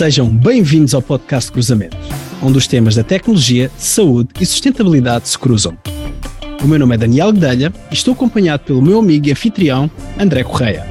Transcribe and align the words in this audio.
Sejam 0.00 0.30
bem-vindos 0.30 0.94
ao 0.94 1.02
podcast 1.02 1.52
Cruzamentos, 1.52 1.98
onde 2.42 2.56
os 2.56 2.66
temas 2.66 2.94
da 2.94 3.04
tecnologia, 3.04 3.70
saúde 3.76 4.30
e 4.40 4.46
sustentabilidade 4.46 5.28
se 5.28 5.38
cruzam. 5.38 5.76
O 6.64 6.66
meu 6.66 6.78
nome 6.78 6.94
é 6.94 6.96
Daniel 6.96 7.30
Guedelha 7.30 7.70
e 7.90 7.92
estou 7.92 8.14
acompanhado 8.14 8.64
pelo 8.64 8.80
meu 8.80 8.98
amigo 8.98 9.28
e 9.28 9.30
anfitrião 9.30 9.90
André 10.18 10.42
Correia. 10.42 10.86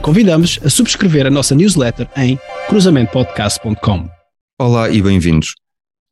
Convidamos 0.00 0.60
a 0.64 0.70
subscrever 0.70 1.26
a 1.26 1.30
nossa 1.30 1.56
newsletter 1.56 2.08
em 2.16 2.38
cruzamentopodcast.com. 2.68 4.08
Olá 4.60 4.88
e 4.88 5.02
bem-vindos. 5.02 5.56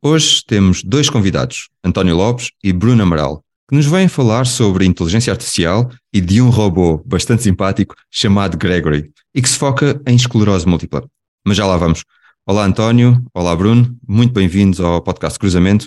Hoje 0.02 0.42
temos 0.44 0.82
dois 0.82 1.08
convidados, 1.08 1.68
António 1.84 2.16
Lopes 2.16 2.50
e 2.64 2.72
Bruno 2.72 3.04
Amaral, 3.04 3.44
que 3.68 3.76
nos 3.76 3.86
vêm 3.86 4.08
falar 4.08 4.44
sobre 4.44 4.86
inteligência 4.86 5.32
artificial 5.32 5.88
e 6.12 6.20
de 6.20 6.42
um 6.42 6.50
robô 6.50 7.00
bastante 7.06 7.44
simpático 7.44 7.94
chamado 8.10 8.58
Gregory 8.58 9.12
e 9.32 9.40
que 9.40 9.48
se 9.48 9.56
foca 9.56 10.02
em 10.04 10.16
esclerose 10.16 10.66
múltipla. 10.66 11.08
Mas 11.46 11.56
já 11.56 11.66
lá 11.66 11.76
vamos. 11.76 12.04
Olá 12.46 12.66
António, 12.66 13.24
olá 13.32 13.56
Bruno, 13.56 13.96
muito 14.06 14.32
bem-vindos 14.32 14.78
ao 14.78 15.00
podcast 15.00 15.38
Cruzamento. 15.38 15.86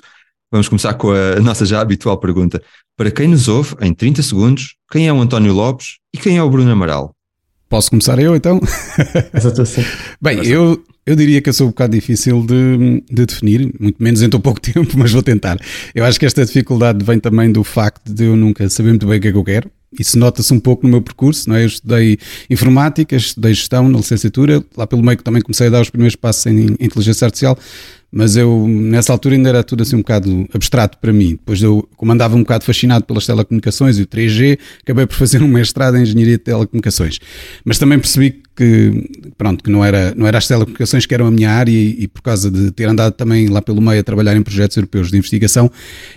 Vamos 0.52 0.68
começar 0.68 0.96
com 0.96 1.12
a 1.12 1.40
nossa 1.42 1.64
já 1.64 1.80
habitual 1.80 2.18
pergunta. 2.18 2.62
Para 2.98 3.12
quem 3.12 3.28
nos 3.28 3.48
ouve, 3.48 3.76
em 3.80 3.94
30 3.94 4.24
segundos, 4.24 4.76
quem 4.92 5.08
é 5.08 5.14
o 5.14 5.22
António 5.22 5.54
Lopes 5.54 5.98
e 6.14 6.18
quem 6.18 6.38
é 6.38 6.44
o 6.44 6.50
Bruno 6.50 6.72
Amaral? 6.72 7.16
Posso 7.70 7.92
começar 7.92 8.18
eu 8.20 8.36
então? 8.36 8.60
Bem, 10.20 10.44
eu, 10.44 10.84
eu 11.06 11.16
diria 11.16 11.40
que 11.40 11.50
eu 11.50 11.54
sou 11.54 11.68
um 11.68 11.70
bocado 11.70 11.94
difícil 11.94 12.44
de, 12.46 13.04
de, 13.12 13.26
definir, 13.26 13.72
muito 13.80 14.02
menos 14.02 14.24
em 14.24 14.30
tão 14.30 14.42
pouco 14.42 14.60
tempo, 14.62 14.98
mas 14.98 15.12
vou 15.12 15.22
tentar. 15.22 15.60
Eu 15.94 16.04
acho 16.04 16.20
que 16.20 16.26
esta 16.26 16.44
dificuldade 16.44 17.06
vem 17.06 17.20
também 17.20 17.52
do 17.52 17.64
facto 17.64 18.12
de 18.12 18.26
eu 18.26 18.36
nunca 18.36 18.68
saber 18.72 18.90
muito 18.90 19.06
bem 19.06 19.20
o 19.20 19.22
que 19.22 19.28
é 19.28 19.32
que 19.32 19.38
eu 19.38 19.44
quero. 19.44 19.72
Isso 20.00 20.18
nota-se 20.18 20.54
um 20.54 20.60
pouco 20.60 20.84
no 20.84 20.92
meu 20.92 21.02
percurso, 21.02 21.50
não 21.50 21.56
é? 21.56 21.64
Eu 21.64 21.68
estudei 21.68 22.18
informática, 22.50 23.16
estudei 23.16 23.54
gestão 23.54 23.90
na 23.90 23.98
licenciatura, 23.98 24.64
lá 24.76 24.88
pelo 24.88 25.04
meio 25.04 25.18
que 25.18 25.24
também 25.24 25.42
comecei 25.42 25.68
a 25.68 25.70
dar 25.70 25.82
os 25.82 25.90
primeiros 25.90 26.16
passos 26.16 26.46
em 26.46 26.76
inteligência 26.80 27.26
artificial, 27.26 27.58
mas 28.16 28.38
eu 28.38 28.68
nessa 28.68 29.12
altura 29.12 29.34
ainda 29.34 29.50
era 29.50 29.64
tudo 29.64 29.82
assim 29.82 29.96
um 29.96 30.00
bocado 30.00 30.48
abstrato 30.54 31.00
para 31.00 31.12
mim. 31.12 31.32
Depois 31.32 31.64
eu, 31.64 31.90
como 31.98 32.12
andava 32.12 32.36
um 32.36 32.44
bocado 32.44 32.64
fascinado 32.64 33.06
pelas 33.06 33.26
telecomunicações 33.26 33.98
e 33.98 34.04
o 34.04 34.08
3G, 34.08 34.60
acabei 34.84 35.08
por 35.08 35.16
fazer 35.16 35.42
um 35.42 35.48
mestrado 35.48 35.98
em 35.98 36.04
engenharia 36.04 36.38
de 36.38 36.44
telecomunicações. 36.44 37.18
Mas 37.66 37.80
também 37.80 37.98
percebi 37.98 38.44
que, 38.56 39.10
pronto, 39.36 39.64
que 39.64 39.72
não 39.72 39.84
era, 39.84 40.14
não 40.16 40.28
era 40.28 40.38
as 40.38 40.48
telecomunicações 40.48 41.08
que 41.08 41.14
eram 41.16 41.26
a 41.26 41.32
minha 41.32 41.50
área 41.50 41.72
e, 41.72 42.04
e 42.04 42.08
por 42.08 42.22
causa 42.22 42.52
de 42.52 42.70
ter 42.70 42.88
andado 42.88 43.14
também 43.14 43.48
lá 43.48 43.64
pelo 43.64 43.82
meio 43.82 44.00
a 44.00 44.04
trabalhar 44.04 44.38
em 44.38 44.44
projetos 44.44 44.78
europeus 44.78 45.10
de 45.10 45.18
investigação, 45.18 45.72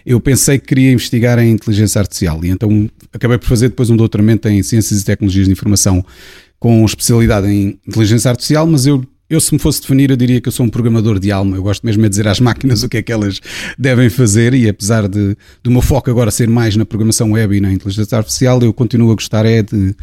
eu 0.04 0.20
pensei 0.20 0.58
que 0.58 0.66
queria 0.66 0.92
investigar 0.92 1.38
em 1.38 1.50
inteligência 1.50 1.98
artificial 1.98 2.44
e 2.44 2.50
então 2.50 2.90
acabei 3.10 3.38
por 3.38 3.48
fazer 3.48 3.70
depois 3.70 3.88
um 3.88 3.96
doutoramento 3.96 4.46
em 4.48 4.62
ciências 4.62 5.00
e 5.00 5.04
tecnologias 5.04 5.46
de 5.46 5.52
informação 5.52 6.04
com 6.58 6.84
especialidade 6.84 7.46
em 7.46 7.78
inteligência 7.86 8.30
artificial, 8.30 8.66
mas 8.66 8.86
eu 8.86 9.02
eu, 9.28 9.40
se 9.40 9.52
me 9.52 9.58
fosse 9.58 9.80
definir, 9.80 10.10
eu 10.10 10.16
diria 10.16 10.40
que 10.40 10.48
eu 10.48 10.52
sou 10.52 10.64
um 10.64 10.68
programador 10.68 11.18
de 11.18 11.32
alma. 11.32 11.56
Eu 11.56 11.62
gosto 11.62 11.84
mesmo 11.84 12.02
de 12.02 12.08
dizer 12.08 12.28
às 12.28 12.38
máquinas 12.38 12.82
o 12.84 12.88
que 12.88 12.98
é 12.98 13.02
que 13.02 13.12
elas 13.12 13.40
devem 13.78 14.08
fazer, 14.08 14.54
e 14.54 14.68
apesar 14.68 15.08
de, 15.08 15.36
do 15.62 15.70
meu 15.70 15.82
foco 15.82 16.10
agora 16.10 16.30
ser 16.30 16.48
mais 16.48 16.76
na 16.76 16.84
programação 16.84 17.32
web 17.32 17.56
e 17.56 17.60
na 17.60 17.72
inteligência 17.72 18.16
artificial, 18.16 18.60
eu 18.62 18.72
continuo 18.72 19.10
a 19.10 19.14
gostar 19.14 19.44
é 19.44 19.62
de, 19.62 19.88
de 19.88 19.94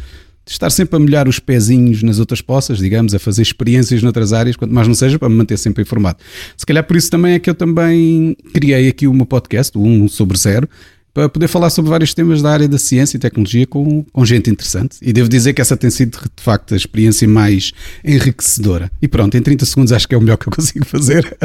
estar 0.46 0.70
sempre 0.70 0.96
a 0.96 0.98
molhar 0.98 1.26
os 1.26 1.38
pezinhos 1.38 2.02
nas 2.02 2.18
outras 2.18 2.42
poças, 2.42 2.78
digamos, 2.78 3.14
a 3.14 3.18
fazer 3.18 3.40
experiências 3.40 4.02
noutras 4.02 4.32
áreas, 4.32 4.56
quanto 4.56 4.74
mais 4.74 4.86
não 4.86 4.94
seja, 4.94 5.18
para 5.18 5.28
me 5.28 5.36
manter 5.36 5.56
sempre 5.56 5.82
informado. 5.82 6.18
Se 6.56 6.66
calhar 6.66 6.84
por 6.84 6.96
isso 6.96 7.10
também 7.10 7.34
é 7.34 7.38
que 7.38 7.48
eu 7.48 7.54
também 7.54 8.36
criei 8.52 8.88
aqui 8.88 9.06
o 9.06 9.14
meu 9.14 9.26
podcast, 9.26 9.76
o 9.76 9.82
1 9.82 10.08
sobre 10.08 10.36
0, 10.36 10.68
para 11.14 11.28
poder 11.28 11.46
falar 11.46 11.70
sobre 11.70 11.88
vários 11.88 12.12
temas 12.12 12.42
da 12.42 12.50
área 12.50 12.68
da 12.68 12.76
ciência 12.76 13.16
e 13.16 13.20
tecnologia 13.20 13.64
com, 13.68 14.02
com 14.02 14.24
gente 14.24 14.50
interessante. 14.50 14.98
E 15.00 15.12
devo 15.12 15.28
dizer 15.28 15.54
que 15.54 15.60
essa 15.60 15.76
tem 15.76 15.88
sido, 15.88 16.18
de 16.18 16.42
facto, 16.42 16.74
a 16.74 16.76
experiência 16.76 17.26
mais 17.28 17.72
enriquecedora. 18.04 18.90
E 19.00 19.06
pronto, 19.06 19.36
em 19.36 19.40
30 19.40 19.64
segundos 19.64 19.92
acho 19.92 20.08
que 20.08 20.14
é 20.14 20.18
o 20.18 20.20
melhor 20.20 20.36
que 20.36 20.48
eu 20.48 20.52
consigo 20.52 20.84
fazer. 20.84 21.36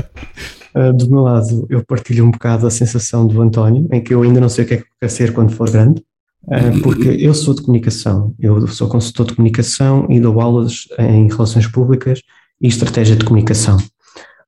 Uh, 0.76 0.92
do 0.98 1.08
meu 1.09 1.22
lado, 1.22 1.67
eu 1.70 1.86
partilho 1.86 2.26
um 2.26 2.32
bocado 2.32 2.66
a 2.66 2.71
sensação 2.71 3.27
do 3.27 3.39
António, 3.39 3.88
em 3.92 4.02
que 4.02 4.11
eu 4.11 4.23
ainda 4.23 4.42
não 4.42 4.49
sei 4.49 4.66
o 4.66 4.67
que 4.67 4.73
é 4.73 4.77
que 4.77 4.86
quer 4.99 5.10
ser 5.10 5.33
quando 5.33 5.52
for 5.52 5.70
grande, 5.70 6.02
uh, 6.45 6.82
porque 6.82 7.10
eu 7.10 7.36
sou 7.36 7.54
de 7.54 7.61
comunicação, 7.61 8.33
eu 8.39 8.67
sou 8.67 8.89
consultor 8.89 9.27
de 9.27 9.36
comunicação 9.36 10.08
e 10.10 10.20
dou 10.20 10.42
aulas 10.42 10.88
em 10.98 11.27
relações 11.27 11.67
públicas 11.67 12.23
e 12.60 12.67
estratégia 12.67 13.16
de 13.16 13.23
comunicação. 13.23 13.77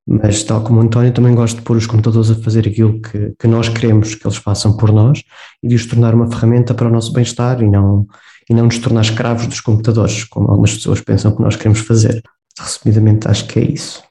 Mas, 0.08 0.44
tal 0.44 0.64
como 0.64 0.80
o 0.80 0.84
António, 0.84 1.14
também 1.14 1.36
gosto 1.36 1.58
de 1.58 1.62
pôr 1.62 1.78
os 1.78 1.86
computadores 1.86 2.32
a 2.32 2.36
fazer 2.36 2.68
aquilo 2.68 3.00
que, 3.02 3.34
que 3.40 3.48
nós 3.48 3.70
queremos 3.70 4.16
que 4.16 4.26
eles 4.26 4.38
façam 4.38 4.76
por 4.76 4.92
nós 4.92 5.24
e 5.62 5.68
de 5.68 5.76
os 5.76 5.86
tornar 5.86 6.16
uma 6.16 6.30
ferramenta 6.30 6.74
para 6.74 6.88
o 6.88 6.92
nosso 6.92 7.14
bem-estar 7.14 7.62
e 7.62 7.70
não, 7.70 8.08
e 8.50 8.54
não 8.54 8.66
nos 8.66 8.80
tornar 8.80 9.02
escravos 9.02 9.48
dos 9.48 9.62
computadores, 9.62 10.24
como 10.24 10.50
algumas 10.50 10.74
pessoas 10.74 11.02
pensam 11.02 11.36
que 11.36 11.42
nós 11.42 11.56
queremos 11.56 11.80
fazer. 11.80 12.22
Resumidamente, 12.60 13.28
acho 13.28 13.48
que 13.48 13.60
é 13.60 13.64
isso. 13.64 14.04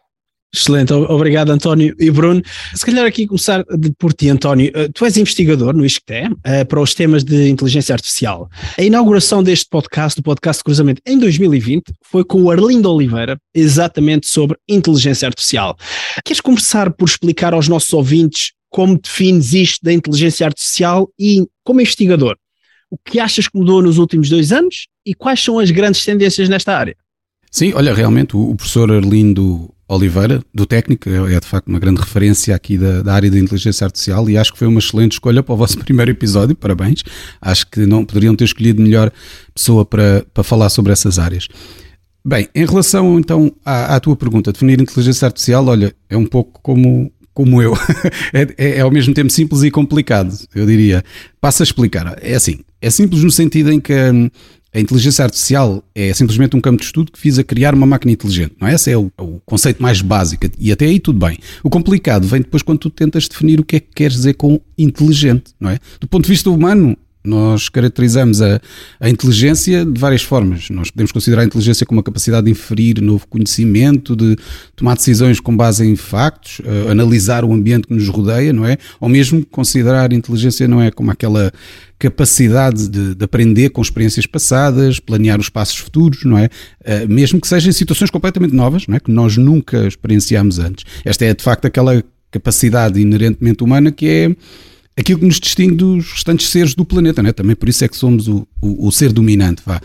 Excelente, 0.53 0.93
obrigado 0.93 1.51
António 1.51 1.95
e 1.97 2.11
Bruno. 2.11 2.43
Se 2.75 2.85
calhar 2.85 3.07
aqui 3.07 3.25
começar 3.25 3.65
por 3.97 4.13
ti, 4.13 4.29
António. 4.29 4.73
Eh, 4.75 4.89
tu 4.93 5.05
és 5.05 5.17
investigador 5.17 5.73
no 5.73 5.87
ISCTE 5.87 6.29
eh, 6.43 6.65
para 6.65 6.81
os 6.81 6.93
temas 6.93 7.23
de 7.23 7.49
inteligência 7.49 7.93
artificial. 7.93 8.51
A 8.77 8.83
inauguração 8.83 9.45
deste 9.45 9.69
podcast, 9.71 10.21
do 10.21 10.25
podcast 10.25 10.65
Cruzamento, 10.65 11.01
em 11.07 11.21
2020, 11.21 11.85
foi 12.03 12.25
com 12.25 12.43
o 12.43 12.51
Arlindo 12.51 12.93
Oliveira, 12.93 13.39
exatamente 13.55 14.27
sobre 14.27 14.59
inteligência 14.69 15.29
artificial. 15.29 15.77
Queres 16.25 16.41
começar 16.41 16.91
por 16.91 17.09
explicar 17.09 17.55
aos 17.55 17.69
nossos 17.69 17.93
ouvintes 17.93 18.53
como 18.69 18.99
defines 18.99 19.53
isto 19.53 19.85
da 19.85 19.93
inteligência 19.93 20.47
artificial 20.47 21.09
e, 21.17 21.47
como 21.63 21.81
investigador, 21.81 22.37
o 22.91 22.99
que 22.99 23.21
achas 23.21 23.47
que 23.47 23.57
mudou 23.57 23.81
nos 23.81 23.99
últimos 23.99 24.29
dois 24.29 24.51
anos 24.51 24.89
e 25.07 25.15
quais 25.15 25.41
são 25.41 25.61
as 25.61 25.71
grandes 25.71 26.05
tendências 26.05 26.49
nesta 26.49 26.77
área? 26.77 26.97
Sim, 27.51 27.73
olha, 27.75 27.93
realmente 27.93 28.37
o 28.37 28.55
professor 28.55 28.93
Arlindo 28.93 29.75
Oliveira, 29.89 30.41
do 30.55 30.65
técnico, 30.65 31.11
é, 31.11 31.35
é 31.35 31.41
de 31.41 31.47
facto 31.47 31.67
uma 31.67 31.81
grande 31.81 32.01
referência 32.01 32.55
aqui 32.55 32.79
da, 32.79 33.03
da, 33.03 33.13
área 33.13 33.29
da 33.29 33.39
inteligência 33.39 33.85
artificial 33.85 34.31
e 34.31 34.39
acho 34.39 34.53
que 34.53 34.59
foi 34.59 34.69
uma 34.69 34.79
excelente 34.79 35.13
escolha 35.13 35.43
para 35.43 35.53
o 35.53 35.57
vosso 35.57 35.77
primeiro 35.85 36.13
episódio, 36.13 36.55
parabéns. 36.55 37.03
Acho 37.41 37.67
que 37.67 37.85
não 37.87 38.05
poderiam 38.05 38.37
ter 38.37 38.45
escolhido 38.45 38.81
melhor 38.81 39.11
pessoa 39.53 39.85
para, 39.85 40.25
para 40.33 40.45
falar 40.45 40.69
sobre 40.69 40.93
essas 40.93 41.19
áreas. 41.19 41.49
Bem, 42.25 42.49
em 42.55 42.65
relação 42.65 43.19
então 43.19 43.53
à, 43.65 43.97
à 43.97 44.01
tua 44.01 44.15
pergunta, 44.15 44.53
definir 44.53 44.81
inteligência 44.81 45.27
artificial, 45.27 45.67
olha, 45.67 45.93
é 46.09 46.17
um 46.17 46.27
pouco 46.27 46.61
como 46.63 47.11
como 47.33 47.63
eu. 47.63 47.75
é, 48.35 48.43
é, 48.59 48.79
é, 48.79 48.81
ao 48.81 48.91
mesmo 48.91 49.15
tempo 49.15 49.31
simples 49.31 49.63
e 49.63 49.71
complicado, 49.71 50.37
eu 50.55 50.67
diria. 50.67 51.03
Passo 51.41 51.63
a 51.63 51.65
explicar. 51.65 52.19
É 52.21 52.35
assim, 52.35 52.61
é 52.81 52.91
simples 52.91 53.25
no 53.25 53.31
sentido 53.31 53.73
em 53.73 53.81
que 53.81 53.95
hum, 53.95 54.29
a 54.73 54.79
inteligência 54.79 55.25
artificial 55.25 55.83
é 55.95 56.13
simplesmente 56.15 56.57
um 56.57 56.61
campo 56.61 56.79
de 56.79 56.87
estudo 56.87 57.11
que 57.11 57.21
visa 57.21 57.43
criar 57.43 57.75
uma 57.75 57.87
máquina 57.87 58.13
inteligente, 58.13 58.55
não 58.61 58.69
é? 58.69 58.75
Esse 58.75 58.91
é 58.93 58.97
o, 58.97 59.11
o, 59.19 59.41
conceito 59.45 59.83
mais 59.83 60.01
básico 60.01 60.47
e 60.59 60.71
até 60.71 60.87
aí 60.87 61.01
tudo 61.01 61.19
bem. 61.19 61.39
O 61.63 61.69
complicado 61.69 62.27
vem 62.27 62.41
depois 62.41 62.63
quando 62.63 62.79
tu 62.79 62.91
tentas 62.91 63.27
definir 63.27 63.59
o 63.59 63.65
que 63.65 63.77
é 63.77 63.81
que 63.81 63.89
queres 63.95 64.17
dizer 64.17 64.35
com 64.35 64.61
inteligente, 64.79 65.53
não 65.59 65.71
é? 65.71 65.79
Do 66.01 66.07
ponto 66.07 66.25
de 66.25 66.31
vista 66.31 66.51
humano, 66.51 66.97
nós 67.23 67.69
caracterizamos 67.69 68.41
a, 68.41 68.61
a, 68.99 69.09
inteligência 69.09 69.85
de 69.85 70.01
várias 70.01 70.23
formas. 70.23 70.71
Nós 70.71 70.91
podemos 70.91 71.13
considerar 71.13 71.43
a 71.43 71.45
inteligência 71.45 71.85
como 71.85 72.01
a 72.01 72.03
capacidade 72.03 72.47
de 72.47 72.51
inferir 72.51 73.01
novo 73.01 73.27
conhecimento, 73.29 74.17
de 74.17 74.37
tomar 74.75 74.97
decisões 74.97 75.39
com 75.39 75.55
base 75.55 75.87
em 75.87 75.97
factos, 75.97 76.61
uh, 76.61 76.91
analisar 76.91 77.45
o 77.45 77.53
ambiente 77.53 77.89
que 77.89 77.95
nos 77.95 78.09
rodeia, 78.09 78.53
não 78.53 78.65
é? 78.65 78.79
Ou 78.99 79.09
mesmo 79.09 79.45
considerar 79.45 80.13
a 80.13 80.15
inteligência 80.15 80.67
não 80.67 80.81
é 80.81 80.91
como 80.91 81.11
aquela 81.11 81.53
capacidade 81.99 82.89
de, 82.89 83.15
de 83.15 83.25
aprender 83.25 83.69
com 83.69 83.83
experiências 83.83 84.25
passadas, 84.25 84.99
planear 84.99 85.39
os 85.39 85.51
passos 85.51 85.77
futuros, 85.77 86.25
não 86.25 86.39
é? 86.39 86.47
Uh, 86.81 87.07
mesmo 87.07 87.39
que 87.39 87.47
sejam 87.47 87.71
situações 87.73 88.11
completamente 88.11 88.55
novas, 88.55 88.87
não 88.87 88.97
é? 88.97 89.01
Que 89.01 89.11
nós 89.11 89.37
nunca 89.37 89.87
experienciamos 89.87 90.59
antes. 90.59 90.87
Esta 91.05 91.27
é 91.27 91.35
de 91.35 91.43
facto 91.43 91.67
aquela 91.67 92.03
capacidade 92.31 93.01
inerentemente 93.01 93.63
humana 93.63 93.91
que 93.91 94.07
é 94.07 94.37
aquilo 95.01 95.21
que 95.21 95.27
nos 95.27 95.41
distingue 95.41 95.75
dos 95.75 96.13
restantes 96.13 96.49
seres 96.49 96.75
do 96.75 96.85
planeta, 96.85 97.23
né? 97.23 97.33
também 97.33 97.57
por 97.57 97.69
isso 97.69 97.85
é 97.85 97.89
que 97.89 97.97
somos 97.97 98.29
o, 98.29 98.47
o, 98.61 98.89
o 98.89 98.93
ser 98.93 99.13
dominante. 99.13 99.63
Vá. 99.65 99.81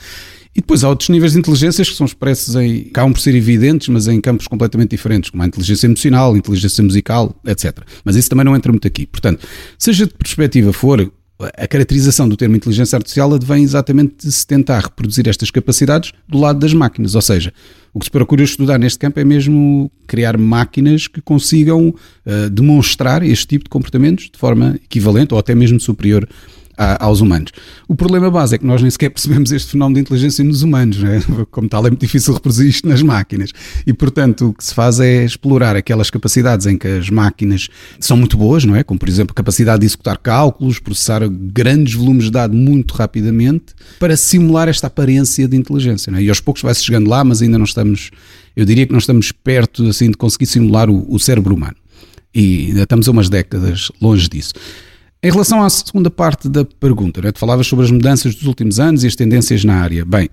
E 0.55 0.61
depois 0.61 0.85
há 0.85 0.89
outros 0.89 1.09
níveis 1.09 1.34
de 1.34 1.40
inteligências 1.40 1.90
que 1.90 1.95
são 1.95 2.05
expressos 2.05 2.55
em, 2.55 2.87
acabam 2.90 3.11
por 3.11 3.19
ser 3.19 3.35
evidentes, 3.35 3.90
mas 3.90 4.07
em 4.07 4.22
campos 4.22 4.47
completamente 4.47 4.91
diferentes, 4.91 5.29
como 5.29 5.43
a 5.43 5.47
inteligência 5.47 5.85
emocional, 5.85 6.34
a 6.34 6.37
inteligência 6.37 6.81
musical, 6.81 7.35
etc. 7.45 7.79
Mas 8.05 8.16
isso 8.16 8.29
também 8.29 8.45
não 8.45 8.55
entra 8.55 8.72
muito 8.72 8.87
aqui. 8.87 9.05
Portanto, 9.05 9.45
seja 9.78 10.07
de 10.07 10.13
perspectiva 10.13 10.72
for, 10.72 11.11
a 11.40 11.67
caracterização 11.67 12.29
do 12.29 12.37
termo 12.37 12.55
inteligência 12.55 12.96
artificial 12.96 13.34
advém 13.34 13.64
exatamente 13.64 14.26
de 14.26 14.32
se 14.32 14.47
tentar 14.47 14.79
reproduzir 14.79 15.28
estas 15.28 15.52
capacidades 15.52 16.14
do 16.28 16.37
lado 16.37 16.59
das 16.59 16.73
máquinas, 16.73 17.14
ou 17.14 17.22
seja, 17.22 17.53
o 17.93 17.99
que 17.99 18.05
se 18.05 18.11
procura 18.11 18.43
estudar 18.43 18.78
neste 18.78 18.99
campo 18.99 19.20
é 19.20 19.23
mesmo 19.23 19.91
criar 20.08 20.37
máquinas 20.37 21.08
que 21.08 21.22
consigam 21.22 21.90
uh, 21.90 22.49
demonstrar 22.49 23.22
este 23.23 23.47
tipo 23.47 23.66
de 23.66 23.70
comportamentos 23.70 24.29
de 24.32 24.37
forma 24.37 24.79
equivalente 24.84 25.34
ou 25.34 25.40
até 25.40 25.53
mesmo 25.53 25.79
superior 25.79 26.28
aos 26.77 27.22
humanos. 27.22 27.51
O 27.87 27.95
problema 27.95 28.29
base 28.29 28.55
é 28.55 28.57
que 28.57 28.66
nós 28.66 28.81
nem 28.81 28.91
sequer 28.91 29.09
percebemos 29.09 29.51
este 29.51 29.72
fenómeno 29.72 29.95
de 29.95 30.01
inteligência 30.01 30.43
nos 30.43 30.61
humanos, 30.61 30.97
né? 30.97 31.22
como 31.51 31.69
tal 31.69 31.85
é 31.85 31.89
muito 31.89 32.01
difícil 32.01 32.33
reproduzir 32.33 32.67
isto 32.67 32.87
nas 32.87 33.01
máquinas. 33.01 33.51
E 33.85 33.93
portanto 33.93 34.49
o 34.49 34.53
que 34.53 34.63
se 34.63 34.73
faz 34.73 34.99
é 34.99 35.23
explorar 35.23 35.75
aquelas 35.75 36.09
capacidades 36.09 36.66
em 36.66 36.77
que 36.77 36.87
as 36.87 37.09
máquinas 37.09 37.69
são 37.99 38.17
muito 38.17 38.37
boas, 38.37 38.66
não 38.66 38.75
é? 38.75 38.83
Como 38.83 38.99
por 38.99 39.09
exemplo 39.09 39.31
a 39.31 39.35
capacidade 39.35 39.79
de 39.79 39.85
executar 39.85 40.17
cálculos, 40.17 40.79
processar 40.79 41.22
grandes 41.29 41.93
volumes 41.93 42.25
de 42.25 42.31
dados 42.31 42.57
muito 42.57 42.93
rapidamente, 42.93 43.73
para 43.99 44.17
simular 44.17 44.67
esta 44.67 44.87
aparência 44.87 45.47
de 45.47 45.55
inteligência. 45.55 46.11
É? 46.16 46.21
E 46.21 46.29
aos 46.29 46.39
poucos 46.39 46.61
vai-se 46.61 46.83
chegando 46.83 47.09
lá, 47.09 47.23
mas 47.23 47.41
ainda 47.41 47.57
não 47.57 47.66
estamos 47.66 48.11
Eu 48.55 48.66
diria 48.66 48.85
que 48.85 48.93
nós 48.93 49.03
estamos 49.03 49.31
perto 49.31 49.87
assim, 49.87 50.09
de 50.11 50.17
conseguir 50.17 50.45
simular 50.45 50.89
o, 50.89 51.05
o 51.09 51.19
cérebro 51.19 51.53
humano. 51.55 51.75
E 52.33 52.67
ainda 52.67 52.83
estamos 52.83 53.07
a 53.07 53.11
umas 53.11 53.29
décadas 53.29 53.91
longe 54.01 54.28
disso. 54.28 54.53
Em 55.25 55.31
relação 55.31 55.63
à 55.63 55.69
segunda 55.72 56.11
parte 56.11 56.47
da 56.47 56.63
pergunta, 56.63 57.19
né, 57.19 57.31
tu 57.31 57.39
falavas 57.39 57.66
sobre 57.66 57.83
as 57.83 57.89
mudanças 57.89 58.35
dos 58.35 58.45
últimos 58.45 58.79
anos 58.79 59.03
e 59.03 59.07
as 59.07 59.16
tendências 59.16 59.63
na 59.63 59.73
área. 59.73 60.05
Bem, 60.05 60.29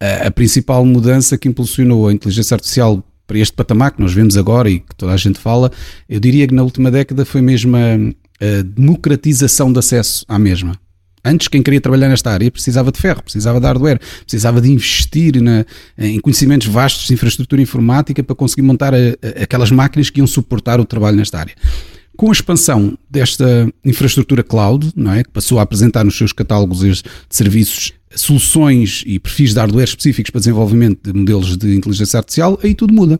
a, 0.00 0.28
a 0.28 0.30
principal 0.30 0.86
mudança 0.86 1.36
que 1.36 1.50
impulsionou 1.50 2.08
a 2.08 2.14
inteligência 2.14 2.54
artificial 2.54 3.04
para 3.26 3.38
este 3.38 3.52
patamar 3.52 3.90
que 3.90 4.00
nós 4.00 4.14
vemos 4.14 4.38
agora 4.38 4.70
e 4.70 4.80
que 4.80 4.96
toda 4.96 5.12
a 5.12 5.18
gente 5.18 5.38
fala, 5.38 5.70
eu 6.08 6.18
diria 6.18 6.48
que 6.48 6.54
na 6.54 6.62
última 6.62 6.90
década 6.90 7.26
foi 7.26 7.42
mesmo 7.42 7.76
a, 7.76 7.80
a 7.80 8.62
democratização 8.62 9.70
de 9.70 9.78
acesso 9.78 10.24
à 10.26 10.38
mesma. 10.38 10.80
Antes, 11.22 11.46
quem 11.46 11.62
queria 11.62 11.82
trabalhar 11.82 12.08
nesta 12.08 12.30
área 12.30 12.50
precisava 12.50 12.90
de 12.90 12.98
ferro, 12.98 13.22
precisava 13.22 13.60
de 13.60 13.66
hardware, 13.66 14.00
precisava 14.22 14.62
de 14.62 14.72
investir 14.72 15.42
na, 15.42 15.66
em 15.98 16.18
conhecimentos 16.18 16.68
vastos 16.68 17.06
de 17.06 17.12
infraestrutura 17.12 17.60
informática 17.60 18.22
para 18.22 18.34
conseguir 18.34 18.62
montar 18.62 18.94
a, 18.94 18.96
a, 18.96 19.42
aquelas 19.42 19.70
máquinas 19.70 20.08
que 20.08 20.20
iam 20.20 20.26
suportar 20.26 20.80
o 20.80 20.86
trabalho 20.86 21.18
nesta 21.18 21.38
área. 21.38 21.54
Com 22.22 22.28
a 22.28 22.32
expansão 22.32 22.96
desta 23.10 23.68
infraestrutura 23.84 24.44
cloud, 24.44 24.92
não 24.94 25.12
é, 25.12 25.24
que 25.24 25.30
passou 25.30 25.58
a 25.58 25.62
apresentar 25.62 26.04
nos 26.04 26.16
seus 26.16 26.32
catálogos 26.32 26.78
de 26.78 27.02
serviços 27.28 27.94
soluções 28.14 29.02
e 29.04 29.18
perfis 29.18 29.52
de 29.52 29.58
hardware 29.58 29.88
específicos 29.88 30.30
para 30.30 30.38
desenvolvimento 30.38 31.12
de 31.12 31.18
modelos 31.18 31.56
de 31.56 31.74
inteligência 31.74 32.18
artificial, 32.18 32.56
aí 32.62 32.76
tudo 32.76 32.94
muda 32.94 33.18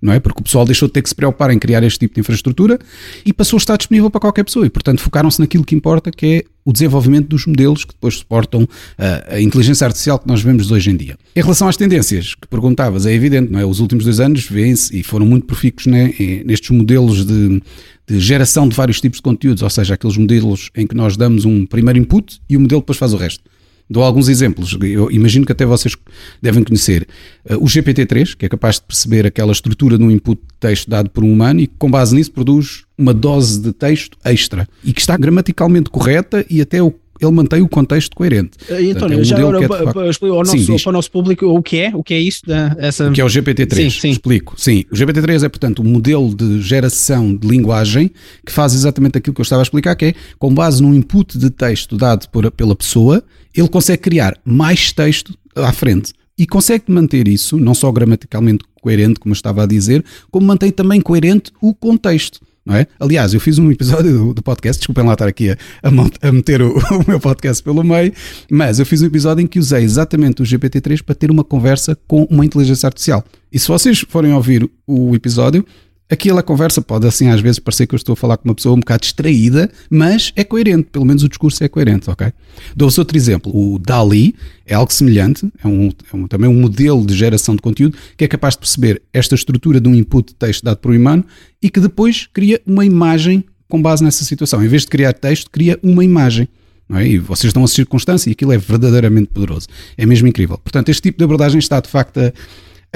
não 0.00 0.12
é? 0.12 0.20
Porque 0.20 0.40
o 0.40 0.44
pessoal 0.44 0.64
deixou 0.64 0.86
de 0.88 0.94
ter 0.94 1.02
que 1.02 1.08
se 1.08 1.14
preocupar 1.14 1.50
em 1.50 1.58
criar 1.58 1.82
este 1.82 1.98
tipo 1.98 2.14
de 2.14 2.20
infraestrutura 2.20 2.78
e 3.24 3.32
passou 3.32 3.56
a 3.56 3.58
estar 3.58 3.76
disponível 3.76 4.08
para 4.10 4.20
qualquer 4.20 4.44
pessoa 4.44 4.64
e, 4.64 4.70
portanto, 4.70 5.00
focaram-se 5.00 5.40
naquilo 5.40 5.64
que 5.64 5.74
importa, 5.74 6.10
que 6.10 6.26
é 6.26 6.44
o 6.64 6.72
desenvolvimento 6.72 7.26
dos 7.26 7.46
modelos 7.46 7.84
que 7.84 7.92
depois 7.92 8.14
suportam 8.14 8.68
a, 8.96 9.04
eh, 9.04 9.26
a 9.30 9.40
inteligência 9.40 9.86
artificial 9.86 10.18
que 10.18 10.28
nós 10.28 10.40
vemos 10.40 10.70
hoje 10.70 10.90
em 10.90 10.96
dia. 10.96 11.18
Em 11.34 11.40
relação 11.40 11.66
às 11.66 11.76
tendências 11.76 12.34
que 12.34 12.46
perguntavas, 12.46 13.06
é 13.06 13.12
evidente, 13.12 13.50
não 13.50 13.58
é? 13.58 13.66
Os 13.66 13.80
últimos 13.80 14.04
dois 14.04 14.20
anos 14.20 14.46
vêm-se 14.46 14.96
e 14.96 15.02
foram 15.02 15.26
muito 15.26 15.46
profícuos 15.46 15.86
né, 15.86 16.14
nestes 16.44 16.70
modelos 16.70 17.26
de, 17.26 17.60
de 18.08 18.18
geração 18.18 18.68
de 18.68 18.74
vários 18.74 19.00
tipos 19.00 19.18
de 19.18 19.22
conteúdos, 19.22 19.62
ou 19.62 19.70
seja, 19.70 19.94
aqueles 19.94 20.16
modelos 20.16 20.70
em 20.74 20.86
que 20.86 20.94
nós 20.94 21.16
damos 21.16 21.44
um 21.44 21.66
primeiro 21.66 21.98
input 21.98 22.40
e 22.48 22.56
o 22.56 22.60
modelo 22.60 22.80
depois 22.80 22.98
faz 22.98 23.12
o 23.12 23.16
resto. 23.16 23.44
Dou 23.90 24.02
alguns 24.02 24.28
exemplos, 24.28 24.76
eu 24.82 25.10
imagino 25.10 25.46
que 25.46 25.52
até 25.52 25.64
vocês 25.64 25.96
devem 26.42 26.62
conhecer. 26.62 27.08
Uh, 27.48 27.56
o 27.56 27.64
GPT-3, 27.64 28.36
que 28.36 28.44
é 28.44 28.48
capaz 28.48 28.76
de 28.76 28.82
perceber 28.82 29.26
aquela 29.26 29.50
estrutura 29.50 29.96
de 29.96 30.04
um 30.04 30.10
input 30.10 30.38
de 30.40 30.54
texto 30.60 30.90
dado 30.90 31.08
por 31.08 31.24
um 31.24 31.32
humano 31.32 31.60
e 31.60 31.66
que, 31.66 31.74
com 31.78 31.90
base 31.90 32.14
nisso, 32.14 32.30
produz 32.30 32.84
uma 32.98 33.14
dose 33.14 33.60
de 33.60 33.72
texto 33.72 34.18
extra 34.22 34.68
e 34.84 34.92
que 34.92 35.00
está 35.00 35.16
gramaticalmente 35.16 35.88
correta 35.88 36.44
e 36.50 36.60
até 36.60 36.82
o 36.82 36.90
ele 37.20 37.32
mantém 37.32 37.60
o 37.62 37.68
contexto 37.68 38.14
coerente. 38.16 38.50
Uh, 38.68 38.90
António, 38.90 39.18
é 39.18 39.20
um 39.20 39.24
já 39.24 39.38
agora, 39.38 39.64
é 39.64 39.68
facto... 39.68 40.26
ao 40.26 40.44
nosso, 40.44 40.58
sim, 40.58 40.76
para 40.76 40.90
o 40.90 40.92
nosso 40.92 41.10
público 41.10 41.46
o 41.46 41.62
que 41.62 41.78
é, 41.78 41.90
o 41.94 42.02
que 42.02 42.14
é 42.14 42.20
isso? 42.20 42.42
Da, 42.46 42.76
essa... 42.78 43.08
O 43.08 43.12
que 43.12 43.20
é 43.20 43.24
o 43.24 43.28
GPT-3? 43.28 43.74
Sim, 43.74 43.90
sim. 43.90 44.10
Explico. 44.10 44.54
Sim, 44.56 44.84
o 44.90 44.94
GPT-3 44.94 45.44
é, 45.44 45.48
portanto, 45.48 45.82
um 45.82 45.86
modelo 45.86 46.34
de 46.34 46.60
geração 46.60 47.34
de 47.34 47.46
linguagem 47.46 48.10
que 48.44 48.52
faz 48.52 48.74
exatamente 48.74 49.18
aquilo 49.18 49.34
que 49.34 49.40
eu 49.40 49.44
estava 49.44 49.62
a 49.62 49.64
explicar, 49.64 49.94
que 49.96 50.06
é, 50.06 50.14
com 50.38 50.52
base 50.52 50.82
num 50.82 50.94
input 50.94 51.38
de 51.38 51.50
texto 51.50 51.96
dado 51.96 52.28
por, 52.28 52.50
pela 52.50 52.74
pessoa, 52.74 53.22
ele 53.54 53.68
consegue 53.68 54.02
criar 54.02 54.36
mais 54.44 54.92
texto 54.92 55.34
à 55.54 55.72
frente. 55.72 56.12
E 56.38 56.46
consegue 56.46 56.84
manter 56.86 57.26
isso, 57.26 57.58
não 57.58 57.74
só 57.74 57.90
gramaticalmente 57.90 58.64
coerente, 58.80 59.18
como 59.18 59.32
eu 59.32 59.36
estava 59.36 59.64
a 59.64 59.66
dizer, 59.66 60.04
como 60.30 60.46
mantém 60.46 60.70
também 60.70 61.00
coerente 61.00 61.50
o 61.60 61.74
contexto. 61.74 62.40
Não 62.68 62.76
é? 62.76 62.86
Aliás, 63.00 63.32
eu 63.32 63.40
fiz 63.40 63.58
um 63.58 63.72
episódio 63.72 64.12
do, 64.12 64.34
do 64.34 64.42
podcast, 64.42 64.78
desculpem 64.78 65.02
lá 65.02 65.14
estar 65.14 65.26
aqui 65.26 65.48
a, 65.48 65.56
a 65.82 66.30
meter 66.30 66.60
o, 66.60 66.76
o, 67.00 67.04
meu 67.08 67.18
podcast 67.18 67.62
pelo 67.62 67.82
meio, 67.82 68.12
mas 68.50 68.78
eu 68.78 68.84
fiz 68.84 69.00
um 69.00 69.06
episódio 69.06 69.42
em 69.42 69.46
que 69.46 69.58
usei 69.58 69.82
exatamente 69.82 70.42
o 70.42 70.44
GPT-3 70.44 71.02
para 71.02 71.14
ter 71.14 71.30
uma 71.30 71.42
conversa 71.42 71.96
com 72.06 72.24
uma 72.24 72.44
inteligência 72.44 72.86
artificial. 72.86 73.24
E 73.50 73.58
se 73.58 73.66
vocês 73.66 74.04
forem 74.06 74.34
ouvir 74.34 74.70
o 74.86 75.14
episódio, 75.14 75.64
Aquilo 76.10 76.38
a 76.38 76.42
conversa 76.42 76.80
pode 76.80 77.06
assim 77.06 77.28
às 77.28 77.40
vezes 77.40 77.58
parecer 77.58 77.86
que 77.86 77.94
eu 77.94 77.98
estou 77.98 78.14
a 78.14 78.16
falar 78.16 78.38
com 78.38 78.48
uma 78.48 78.54
pessoa 78.54 78.74
um 78.74 78.80
bocado 78.80 79.02
distraída, 79.02 79.70
mas 79.90 80.32
é 80.34 80.42
coerente, 80.42 80.88
pelo 80.90 81.04
menos 81.04 81.22
o 81.22 81.28
discurso 81.28 81.62
é 81.62 81.68
coerente, 81.68 82.08
ok? 82.08 82.32
Dou-vos 82.74 82.96
outro 82.96 83.16
exemplo. 83.16 83.52
O 83.54 83.78
DALI 83.78 84.34
é 84.64 84.74
algo 84.74 84.90
semelhante, 84.90 85.46
é, 85.62 85.68
um, 85.68 85.88
é 85.88 86.16
um, 86.16 86.26
também 86.26 86.48
um 86.48 86.58
modelo 86.58 87.04
de 87.04 87.14
geração 87.14 87.54
de 87.54 87.60
conteúdo 87.60 87.96
que 88.16 88.24
é 88.24 88.28
capaz 88.28 88.54
de 88.54 88.60
perceber 88.60 89.02
esta 89.12 89.34
estrutura 89.34 89.78
de 89.80 89.88
um 89.88 89.94
input 89.94 90.28
de 90.28 90.34
texto 90.34 90.64
dado 90.64 90.78
por 90.78 90.92
um 90.92 90.96
humano 90.96 91.24
e 91.62 91.68
que 91.68 91.78
depois 91.78 92.26
cria 92.32 92.58
uma 92.66 92.86
imagem 92.86 93.44
com 93.68 93.82
base 93.82 94.02
nessa 94.02 94.24
situação. 94.24 94.64
Em 94.64 94.68
vez 94.68 94.82
de 94.82 94.88
criar 94.88 95.12
texto, 95.12 95.50
cria 95.50 95.78
uma 95.82 96.02
imagem. 96.02 96.48
É? 96.94 97.06
E 97.06 97.18
vocês 97.18 97.50
estão 97.50 97.62
a 97.62 97.68
circunstância 97.68 98.30
e 98.30 98.32
aquilo 98.32 98.52
é 98.52 98.56
verdadeiramente 98.56 99.28
poderoso. 99.28 99.66
É 99.94 100.06
mesmo 100.06 100.26
incrível. 100.26 100.56
Portanto, 100.56 100.88
este 100.88 101.02
tipo 101.02 101.18
de 101.18 101.24
abordagem 101.24 101.58
está 101.58 101.80
de 101.80 101.88
facto 101.88 102.18
a, 102.18 102.32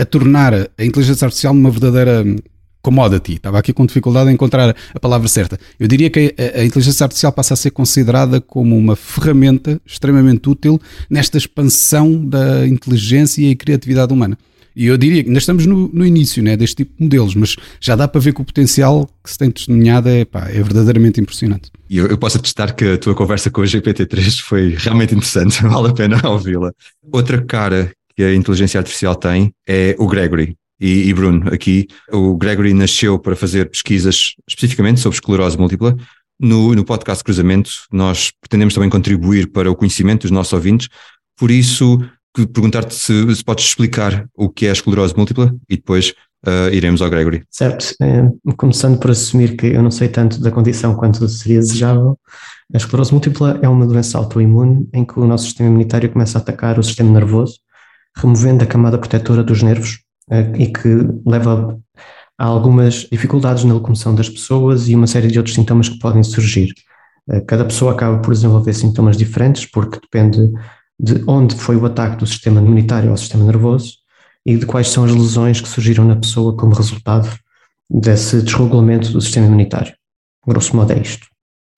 a 0.00 0.04
tornar 0.06 0.54
a 0.54 0.84
inteligência 0.84 1.26
artificial 1.26 1.52
uma 1.52 1.70
verdadeira 1.70 2.24
commodity. 2.82 3.34
Estava 3.34 3.58
aqui 3.58 3.72
com 3.72 3.86
dificuldade 3.86 4.30
em 4.30 4.34
encontrar 4.34 4.74
a 4.92 5.00
palavra 5.00 5.28
certa. 5.28 5.58
Eu 5.78 5.86
diria 5.86 6.10
que 6.10 6.34
a, 6.36 6.60
a, 6.60 6.64
inteligência 6.64 7.04
artificial 7.04 7.32
passa 7.32 7.54
a 7.54 7.56
ser 7.56 7.70
considerada 7.70 8.40
como 8.40 8.76
uma 8.76 8.96
ferramenta 8.96 9.80
extremamente 9.86 10.48
útil 10.48 10.80
nesta 11.08 11.38
expansão 11.38 12.26
da 12.26 12.66
inteligência 12.66 13.42
e 13.42 13.54
criatividade 13.54 14.12
humana. 14.12 14.36
E 14.74 14.86
eu 14.86 14.96
diria 14.96 15.22
que 15.22 15.28
ainda 15.28 15.38
estamos 15.38 15.66
no, 15.66 15.88
no 15.88 16.04
início 16.04 16.42
né, 16.42 16.56
deste 16.56 16.76
tipo 16.76 16.94
de 16.96 17.04
modelos, 17.04 17.34
mas 17.34 17.56
já 17.78 17.94
dá 17.94 18.08
para 18.08 18.20
ver 18.20 18.32
que 18.32 18.40
o 18.40 18.44
potencial 18.44 19.08
que 19.22 19.30
se 19.30 19.38
tem 19.38 19.50
testemunhado 19.50 20.08
é, 20.08 20.24
pá, 20.24 20.48
é 20.48 20.62
verdadeiramente 20.62 21.20
impressionante. 21.20 21.70
E 21.90 21.98
eu, 21.98 22.06
eu, 22.06 22.16
posso 22.16 22.38
atestar 22.38 22.74
que 22.74 22.92
a 22.92 22.98
tua 22.98 23.14
conversa 23.14 23.50
com 23.50 23.60
o 23.60 23.64
GPT-3 23.64 24.40
foi 24.40 24.74
realmente 24.78 25.14
interessante, 25.14 25.60
vale 25.62 25.88
a 25.88 25.92
pena 25.92 26.20
ouvi-la. 26.26 26.72
Outra 27.12 27.42
cara 27.42 27.92
que 28.16 28.22
a 28.22 28.34
inteligência 28.34 28.78
artificial 28.78 29.14
tem 29.14 29.52
é 29.68 29.94
o 29.98 30.06
Gregory 30.06 30.56
e, 30.82 31.08
e, 31.08 31.14
Bruno 31.14 31.48
aqui. 31.54 31.86
O 32.10 32.36
Gregory 32.36 32.74
nasceu 32.74 33.16
para 33.18 33.36
fazer 33.36 33.70
pesquisas 33.70 34.34
especificamente 34.48 35.00
sobre 35.00 35.16
esclerose 35.16 35.56
múltipla. 35.56 35.96
No, 36.40 36.74
no 36.74 36.84
podcast 36.84 37.22
Cruzamento, 37.22 37.70
nós 37.92 38.32
pretendemos 38.40 38.74
também 38.74 38.90
contribuir 38.90 39.52
para 39.52 39.70
o 39.70 39.76
conhecimento 39.76 40.22
dos 40.22 40.32
nossos 40.32 40.52
ouvintes. 40.52 40.88
Por 41.38 41.52
isso, 41.52 42.00
perguntar-te 42.52 42.96
se, 42.96 43.34
se 43.36 43.44
podes 43.44 43.66
explicar 43.66 44.26
o 44.34 44.48
que 44.48 44.66
é 44.66 44.70
a 44.70 44.72
esclerose 44.72 45.16
múltipla 45.16 45.54
e 45.70 45.76
depois 45.76 46.12
Uh, 46.44 46.74
iremos 46.74 47.00
ao 47.00 47.08
Gregory. 47.08 47.44
Certo, 47.48 47.94
é, 48.02 48.28
começando 48.56 48.98
por 48.98 49.12
assumir 49.12 49.56
que 49.56 49.66
eu 49.66 49.80
não 49.80 49.92
sei 49.92 50.08
tanto 50.08 50.40
da 50.40 50.50
condição 50.50 50.92
quanto 50.92 51.28
seria 51.28 51.60
desejável, 51.60 52.18
a 52.74 52.78
esclerose 52.78 53.12
múltipla 53.12 53.60
é 53.62 53.68
uma 53.68 53.86
doença 53.86 54.18
autoimune 54.18 54.88
em 54.92 55.04
que 55.04 55.20
o 55.20 55.24
nosso 55.24 55.44
sistema 55.44 55.68
imunitário 55.68 56.10
começa 56.10 56.38
a 56.38 56.40
atacar 56.40 56.80
o 56.80 56.82
sistema 56.82 57.12
nervoso, 57.12 57.60
removendo 58.16 58.64
a 58.64 58.66
camada 58.66 58.98
protetora 58.98 59.44
dos 59.44 59.62
nervos 59.62 60.00
eh, 60.00 60.11
e 60.58 60.66
que 60.68 60.88
leva 61.26 61.78
a 62.38 62.46
algumas 62.46 63.06
dificuldades 63.10 63.64
na 63.64 63.74
locomoção 63.74 64.14
das 64.14 64.28
pessoas 64.28 64.88
e 64.88 64.94
uma 64.94 65.06
série 65.06 65.28
de 65.28 65.38
outros 65.38 65.54
sintomas 65.54 65.88
que 65.88 65.98
podem 65.98 66.22
surgir. 66.22 66.72
Eh, 67.30 67.40
cada 67.42 67.64
pessoa 67.64 67.92
acaba 67.92 68.18
por 68.18 68.32
desenvolver 68.32 68.72
sintomas 68.72 69.16
diferentes, 69.16 69.66
porque 69.66 70.00
depende 70.00 70.40
de 70.98 71.22
onde 71.26 71.54
foi 71.54 71.76
o 71.76 71.86
ataque 71.86 72.16
do 72.16 72.26
sistema 72.26 72.60
imunitário 72.60 73.10
ao 73.10 73.16
sistema 73.16 73.44
nervoso 73.44 73.94
e 74.44 74.56
de 74.56 74.66
quais 74.66 74.88
são 74.88 75.04
as 75.04 75.12
lesões 75.12 75.60
que 75.60 75.68
surgiram 75.68 76.04
na 76.04 76.16
pessoa 76.16 76.56
como 76.56 76.74
resultado 76.74 77.28
desse 77.90 78.42
desregulamento 78.42 79.12
do 79.12 79.20
sistema 79.20 79.46
imunitário. 79.46 79.94
Grosso 80.46 80.74
modo 80.74 80.92
é 80.92 80.98
isto. 80.98 81.26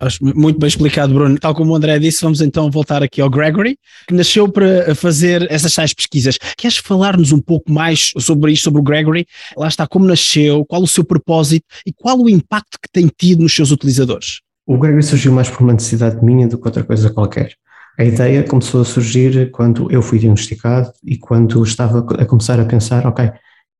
Acho 0.00 0.24
muito 0.24 0.58
bem 0.58 0.68
explicado, 0.68 1.14
Bruno. 1.14 1.38
Tal 1.38 1.54
como 1.54 1.72
o 1.72 1.76
André 1.76 1.98
disse, 1.98 2.22
vamos 2.22 2.40
então 2.40 2.70
voltar 2.70 3.02
aqui 3.02 3.20
ao 3.20 3.30
Gregory, 3.30 3.78
que 4.08 4.14
nasceu 4.14 4.48
para 4.48 4.94
fazer 4.94 5.46
essas 5.50 5.72
tais 5.72 5.94
pesquisas. 5.94 6.36
Queres 6.56 6.78
falar-nos 6.78 7.32
um 7.32 7.40
pouco 7.40 7.72
mais 7.72 8.12
sobre 8.18 8.52
isto, 8.52 8.64
sobre 8.64 8.80
o 8.80 8.84
Gregory? 8.84 9.26
Lá 9.56 9.68
está, 9.68 9.86
como 9.86 10.04
nasceu, 10.04 10.64
qual 10.66 10.82
o 10.82 10.88
seu 10.88 11.04
propósito 11.04 11.64
e 11.86 11.92
qual 11.92 12.20
o 12.20 12.28
impacto 12.28 12.78
que 12.82 12.88
tem 12.92 13.08
tido 13.16 13.42
nos 13.42 13.54
seus 13.54 13.70
utilizadores? 13.70 14.40
O 14.66 14.76
Gregory 14.76 15.02
surgiu 15.02 15.32
mais 15.32 15.48
por 15.48 15.62
uma 15.62 15.72
necessidade 15.72 16.24
minha 16.24 16.48
do 16.48 16.58
que 16.58 16.66
outra 16.66 16.82
coisa 16.82 17.10
qualquer. 17.10 17.52
A 17.96 18.04
ideia 18.04 18.42
começou 18.42 18.80
a 18.80 18.84
surgir 18.84 19.50
quando 19.52 19.90
eu 19.92 20.02
fui 20.02 20.18
diagnosticado 20.18 20.90
e 21.04 21.16
quando 21.16 21.62
estava 21.62 22.00
a 22.00 22.26
começar 22.26 22.58
a 22.58 22.64
pensar, 22.64 23.06
ok, 23.06 23.30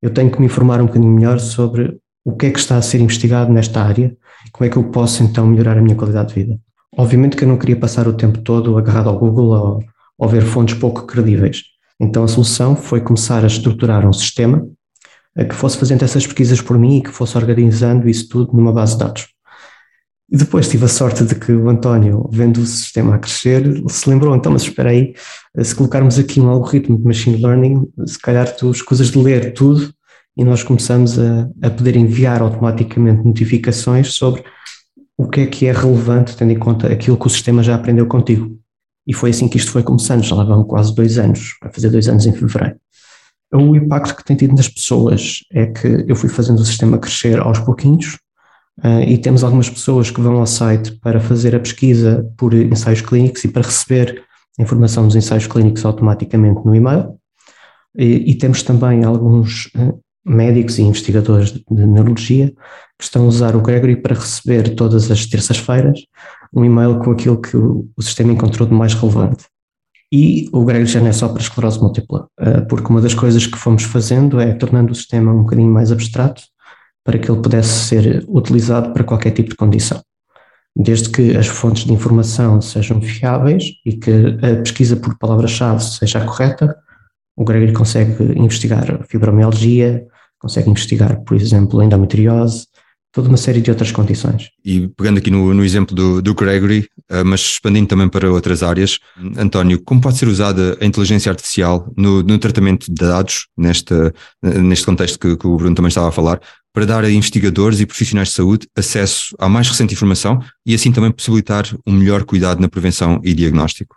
eu 0.00 0.10
tenho 0.10 0.30
que 0.30 0.38
me 0.38 0.46
informar 0.46 0.80
um 0.80 0.86
bocadinho 0.86 1.12
melhor 1.12 1.40
sobre 1.40 1.98
o 2.24 2.34
que 2.34 2.46
é 2.46 2.50
que 2.50 2.58
está 2.58 2.76
a 2.76 2.82
ser 2.82 3.00
investigado 3.00 3.52
nesta 3.52 3.82
área 3.82 4.16
e 4.46 4.50
como 4.50 4.66
é 4.66 4.70
que 4.70 4.76
eu 4.76 4.84
posso 4.84 5.22
então 5.22 5.46
melhorar 5.46 5.76
a 5.76 5.82
minha 5.82 5.96
qualidade 5.96 6.28
de 6.28 6.34
vida. 6.34 6.58
Obviamente 6.96 7.36
que 7.36 7.44
eu 7.44 7.48
não 7.48 7.58
queria 7.58 7.76
passar 7.76 8.08
o 8.08 8.12
tempo 8.12 8.38
todo 8.38 8.78
agarrado 8.78 9.08
ao 9.08 9.18
Google 9.18 9.48
ou, 9.48 9.84
ou 10.16 10.28
ver 10.28 10.42
fontes 10.42 10.76
pouco 10.76 11.02
credíveis. 11.06 11.62
Então 12.00 12.24
a 12.24 12.28
solução 12.28 12.74
foi 12.74 13.00
começar 13.00 13.44
a 13.44 13.46
estruturar 13.46 14.06
um 14.08 14.12
sistema 14.12 14.66
que 15.48 15.54
fosse 15.54 15.76
fazendo 15.76 16.02
essas 16.04 16.24
pesquisas 16.24 16.60
por 16.60 16.78
mim 16.78 16.98
e 16.98 17.02
que 17.02 17.10
fosse 17.10 17.36
organizando 17.36 18.08
isso 18.08 18.28
tudo 18.28 18.52
numa 18.52 18.72
base 18.72 18.92
de 18.92 19.00
dados. 19.00 19.26
E 20.30 20.36
depois 20.36 20.68
tive 20.68 20.84
a 20.84 20.88
sorte 20.88 21.24
de 21.24 21.34
que 21.34 21.52
o 21.52 21.68
António, 21.68 22.28
vendo 22.32 22.58
o 22.58 22.66
sistema 22.66 23.16
a 23.16 23.18
crescer, 23.18 23.82
se 23.88 24.08
lembrou, 24.08 24.34
então, 24.34 24.52
mas 24.52 24.62
espera 24.62 24.90
aí, 24.90 25.14
se 25.60 25.74
colocarmos 25.74 26.18
aqui 26.18 26.40
um 26.40 26.48
algoritmo 26.48 26.96
de 26.96 27.04
machine 27.04 27.36
learning, 27.36 27.86
se 28.06 28.18
calhar 28.18 28.54
tu 28.56 28.70
escusas 28.70 29.10
de 29.10 29.18
ler 29.18 29.52
tudo 29.52 29.92
e 30.36 30.44
nós 30.44 30.62
começamos 30.62 31.18
a, 31.18 31.48
a 31.62 31.70
poder 31.70 31.96
enviar 31.96 32.42
automaticamente 32.42 33.24
notificações 33.24 34.14
sobre 34.14 34.44
o 35.16 35.28
que 35.28 35.42
é 35.42 35.46
que 35.46 35.66
é 35.66 35.72
relevante, 35.72 36.36
tendo 36.36 36.52
em 36.52 36.58
conta 36.58 36.88
aquilo 36.92 37.16
que 37.16 37.26
o 37.26 37.30
sistema 37.30 37.62
já 37.62 37.74
aprendeu 37.74 38.06
contigo. 38.06 38.58
E 39.06 39.12
foi 39.12 39.30
assim 39.30 39.48
que 39.48 39.56
isto 39.56 39.70
foi 39.70 39.82
começando, 39.82 40.22
já 40.22 40.34
lá 40.34 40.44
vão 40.44 40.64
quase 40.64 40.94
dois 40.94 41.18
anos, 41.18 41.56
vai 41.62 41.72
fazer 41.72 41.90
dois 41.90 42.08
anos 42.08 42.26
em 42.26 42.32
fevereiro. 42.32 42.76
O 43.52 43.76
impacto 43.76 44.16
que 44.16 44.24
tem 44.24 44.36
tido 44.36 44.56
nas 44.56 44.68
pessoas 44.68 45.40
é 45.52 45.66
que 45.66 46.04
eu 46.08 46.16
fui 46.16 46.28
fazendo 46.28 46.58
o 46.58 46.64
sistema 46.64 46.98
crescer 46.98 47.38
aos 47.38 47.60
pouquinhos 47.60 48.18
uh, 48.82 49.02
e 49.06 49.16
temos 49.18 49.44
algumas 49.44 49.70
pessoas 49.70 50.10
que 50.10 50.20
vão 50.20 50.38
ao 50.38 50.46
site 50.46 50.98
para 51.00 51.20
fazer 51.20 51.54
a 51.54 51.60
pesquisa 51.60 52.28
por 52.36 52.52
ensaios 52.52 53.00
clínicos 53.00 53.44
e 53.44 53.48
para 53.48 53.62
receber 53.62 54.24
a 54.58 54.62
informação 54.62 55.06
dos 55.06 55.14
ensaios 55.14 55.46
clínicos 55.46 55.84
automaticamente 55.84 56.64
no 56.64 56.74
e-mail. 56.74 57.16
E, 57.96 58.32
e 58.32 58.34
temos 58.34 58.64
também 58.64 59.04
alguns 59.04 59.66
uh, 59.76 60.00
médicos 60.24 60.78
e 60.78 60.82
investigadores 60.82 61.52
de, 61.52 61.64
neurologia 61.70 62.52
que 62.98 63.04
estão 63.04 63.24
a 63.24 63.28
usar 63.28 63.54
o 63.56 63.60
Gregory 63.60 63.96
para 63.96 64.14
receber 64.14 64.74
todas 64.74 65.10
as 65.10 65.26
terças-feiras 65.26 66.00
um 66.52 66.64
e-mail 66.64 66.98
com 67.00 67.10
aquilo 67.10 67.40
que 67.40 67.56
o, 67.56 67.88
o 67.96 68.02
sistema 68.02 68.32
encontrou 68.32 68.68
de 68.68 68.74
mais 68.74 68.94
relevante. 68.94 69.44
E 70.12 70.48
o 70.52 70.64
Gregory 70.64 70.86
já 70.86 71.00
não 71.00 71.08
é 71.08 71.12
só 71.12 71.28
para 71.28 71.42
esclerose 71.42 71.80
múltipla, 71.80 72.28
eh, 72.38 72.60
porque 72.62 72.88
uma 72.88 73.00
das 73.00 73.14
coisas 73.14 73.46
que 73.48 73.58
fomos 73.58 73.82
fazendo 73.82 74.38
é 74.38 74.54
tornando 74.54 74.92
o 74.92 74.94
sistema 74.94 75.32
um 75.32 75.42
bocadinho 75.42 75.72
mais 75.72 75.90
abstrato 75.90 76.42
para 77.02 77.18
que 77.18 77.28
ele 77.28 77.42
pudesse 77.42 77.88
ser 77.88 78.24
utilizado 78.28 78.92
para 78.92 79.02
qualquer 79.02 79.32
tipo 79.32 79.50
de 79.50 79.56
condição. 79.56 80.00
Desde 80.76 81.10
que 81.10 81.36
as 81.36 81.48
fontes 81.48 81.84
de 81.84 81.92
informação 81.92 82.60
sejam 82.60 83.00
fiáveis 83.02 83.72
e 83.84 83.94
que 83.94 84.10
a 84.40 84.56
pesquisa 84.62 84.96
por 84.96 85.18
palavra-chave 85.18 85.82
seja 85.82 86.24
correta, 86.24 86.76
o 87.36 87.44
Gregory 87.44 87.72
consegue 87.72 88.22
investigar 88.38 89.04
fibromialgia, 89.08 90.06
consegue 90.44 90.68
investigar, 90.68 91.22
por 91.24 91.34
exemplo, 91.36 91.82
endometriose, 91.82 92.66
toda 93.10 93.28
uma 93.28 93.38
série 93.38 93.62
de 93.62 93.70
outras 93.70 93.90
condições. 93.90 94.50
E 94.62 94.88
pegando 94.88 95.18
aqui 95.18 95.30
no, 95.30 95.54
no 95.54 95.64
exemplo 95.64 95.94
do, 95.94 96.20
do 96.20 96.34
Gregory, 96.34 96.86
uh, 97.10 97.24
mas 97.24 97.40
expandindo 97.40 97.86
também 97.86 98.08
para 98.08 98.30
outras 98.30 98.62
áreas, 98.62 98.98
António, 99.38 99.80
como 99.82 100.02
pode 100.02 100.18
ser 100.18 100.28
usada 100.28 100.76
a 100.80 100.84
inteligência 100.84 101.30
artificial 101.30 101.90
no, 101.96 102.22
no 102.22 102.38
tratamento 102.38 102.86
de 102.86 102.94
dados, 102.94 103.46
nesta, 103.56 104.12
neste 104.42 104.84
contexto 104.84 105.18
que, 105.18 105.34
que 105.34 105.46
o 105.46 105.56
Bruno 105.56 105.74
também 105.74 105.88
estava 105.88 106.08
a 106.08 106.12
falar, 106.12 106.40
para 106.74 106.84
dar 106.84 107.04
a 107.04 107.10
investigadores 107.10 107.80
e 107.80 107.86
profissionais 107.86 108.28
de 108.28 108.34
saúde 108.34 108.68
acesso 108.76 109.34
à 109.38 109.48
mais 109.48 109.66
recente 109.68 109.94
informação 109.94 110.40
e 110.66 110.74
assim 110.74 110.92
também 110.92 111.10
possibilitar 111.10 111.64
um 111.86 111.92
melhor 111.92 112.24
cuidado 112.24 112.60
na 112.60 112.68
prevenção 112.68 113.20
e 113.24 113.32
diagnóstico? 113.32 113.96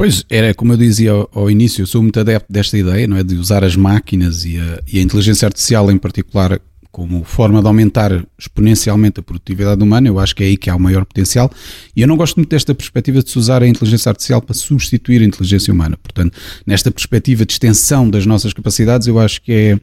Pois, 0.00 0.24
era 0.30 0.54
como 0.54 0.72
eu 0.72 0.78
dizia 0.78 1.10
ao, 1.10 1.30
ao, 1.34 1.50
início, 1.50 1.82
eu 1.82 1.86
sou 1.86 2.02
muito 2.02 2.18
adepto 2.18 2.50
desta 2.50 2.78
ideia, 2.78 3.06
não 3.06 3.18
é? 3.18 3.22
De 3.22 3.34
usar 3.34 3.62
as 3.62 3.76
máquinas 3.76 4.46
e 4.46 4.56
a, 4.56 4.82
e 4.90 4.98
a 4.98 5.02
inteligência 5.02 5.44
artificial 5.44 5.92
em 5.92 5.98
particular 5.98 6.58
como 6.90 7.22
forma 7.22 7.60
de 7.60 7.66
aumentar 7.66 8.24
exponencialmente 8.38 9.20
a 9.20 9.22
produtividade 9.22 9.82
humana, 9.82 10.08
eu 10.08 10.18
acho 10.18 10.34
que 10.34 10.42
é 10.42 10.46
aí 10.46 10.56
que 10.56 10.70
há 10.70 10.74
o 10.74 10.80
maior 10.80 11.04
potencial. 11.04 11.52
E 11.94 12.00
eu 12.00 12.08
não 12.08 12.16
gosto 12.16 12.36
muito 12.36 12.48
desta 12.48 12.74
perspectiva 12.74 13.22
de 13.22 13.28
se 13.28 13.38
usar 13.38 13.62
a 13.62 13.68
inteligência 13.68 14.08
artificial 14.08 14.40
para 14.40 14.54
substituir 14.54 15.20
a 15.20 15.24
inteligência 15.26 15.70
humana. 15.70 15.98
Portanto, 16.02 16.34
nesta 16.66 16.90
perspectiva 16.90 17.44
de 17.44 17.52
extensão 17.52 18.08
das 18.08 18.24
nossas 18.24 18.54
capacidades, 18.54 19.06
eu 19.06 19.20
acho 19.20 19.42
que 19.42 19.52
é, 19.52 19.78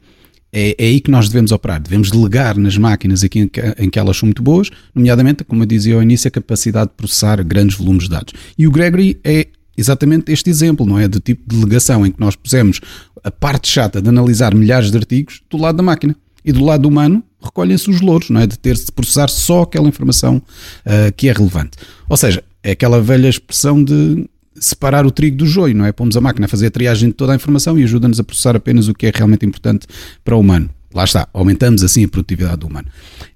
é, 0.52 0.74
é 0.76 0.84
aí 0.84 1.00
que 1.00 1.12
nós 1.12 1.28
devemos 1.28 1.52
operar. 1.52 1.80
Devemos 1.80 2.10
delegar 2.10 2.58
nas 2.58 2.76
máquinas 2.76 3.22
aqui 3.22 3.38
em 3.38 3.46
que, 3.46 3.60
em 3.78 3.88
que, 3.88 4.00
elas 4.00 4.16
são 4.16 4.26
muito 4.26 4.42
boas, 4.42 4.68
nomeadamente, 4.92 5.44
como 5.44 5.62
eu 5.62 5.66
dizia 5.66 5.94
ao 5.94 6.02
início, 6.02 6.26
a 6.26 6.30
capacidade 6.32 6.90
de 6.90 6.96
processar 6.96 7.40
grandes 7.44 7.78
volumes 7.78 8.02
de 8.02 8.10
dados. 8.10 8.34
E 8.58 8.66
o 8.66 8.72
Gregory 8.72 9.20
é 9.22 9.46
exatamente 9.78 10.32
este 10.32 10.50
exemplo, 10.50 10.84
não 10.84 10.98
é? 10.98 11.06
De 11.06 11.20
tipo 11.20 11.42
de 11.46 11.56
delegação 11.56 12.04
em 12.04 12.10
que 12.10 12.20
nós 12.20 12.34
pusemos 12.34 12.80
a 13.22 13.30
parte 13.30 13.68
chata 13.68 14.02
de 14.02 14.08
analisar 14.08 14.54
milhares 14.54 14.90
de 14.90 14.96
artigos 14.96 15.40
do 15.48 15.56
lado 15.56 15.76
da 15.76 15.82
máquina 15.82 16.16
e 16.44 16.52
do 16.52 16.64
lado 16.64 16.86
humano 16.86 17.22
recolhem-se 17.42 17.88
os 17.88 18.00
louros, 18.00 18.30
não 18.30 18.40
é? 18.40 18.46
De 18.46 18.58
ter-se 18.58 18.86
de 18.86 18.92
processar 18.92 19.28
só 19.28 19.62
aquela 19.62 19.88
informação 19.88 20.36
uh, 20.36 21.12
que 21.16 21.28
é 21.28 21.32
relevante. 21.32 21.78
Ou 22.08 22.16
seja, 22.16 22.42
é 22.62 22.72
aquela 22.72 23.00
velha 23.00 23.28
expressão 23.28 23.82
de 23.82 24.28
separar 24.56 25.06
o 25.06 25.10
trigo 25.10 25.36
do 25.36 25.46
joio, 25.46 25.74
não 25.74 25.84
é? 25.84 25.92
Pomos 25.92 26.16
a 26.16 26.20
máquina 26.20 26.46
a 26.46 26.48
fazer 26.48 26.66
a 26.66 26.70
triagem 26.70 27.10
de 27.10 27.14
toda 27.14 27.32
a 27.32 27.36
informação 27.36 27.78
e 27.78 27.84
ajuda-nos 27.84 28.18
a 28.18 28.24
processar 28.24 28.56
apenas 28.56 28.88
o 28.88 28.94
que 28.94 29.06
é 29.06 29.12
realmente 29.14 29.46
importante 29.46 29.86
para 30.24 30.36
o 30.36 30.40
humano. 30.40 30.68
Lá 30.92 31.04
está, 31.04 31.28
aumentamos 31.32 31.84
assim 31.84 32.04
a 32.04 32.08
produtividade 32.08 32.58
do 32.58 32.66
humano. 32.66 32.88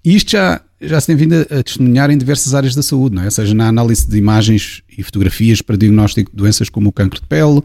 E 0.05 0.17
isto 0.17 0.33
já, 0.33 0.61
já 0.83 1.01
se 1.01 1.07
tem 1.07 1.17
vindo 1.17 1.35
a 1.35 1.63
testemunhar 1.63 2.11
em 2.11 2.19
diversas 2.19 2.55
áreas 2.55 2.75
da 2.75 2.83
saúde, 2.83 3.15
não 3.15 3.23
é? 3.23 3.31
Seja 3.31 3.55
na 3.55 3.69
análise 3.69 4.09
de 4.09 4.17
imagens 4.17 4.83
e 4.97 5.03
fotografias 5.03 5.63
para 5.63 5.77
diagnóstico 5.77 6.31
de 6.31 6.37
doenças 6.37 6.69
como 6.69 6.89
o 6.89 6.93
cancro 6.93 7.21
de 7.21 7.27
pele, 7.27 7.63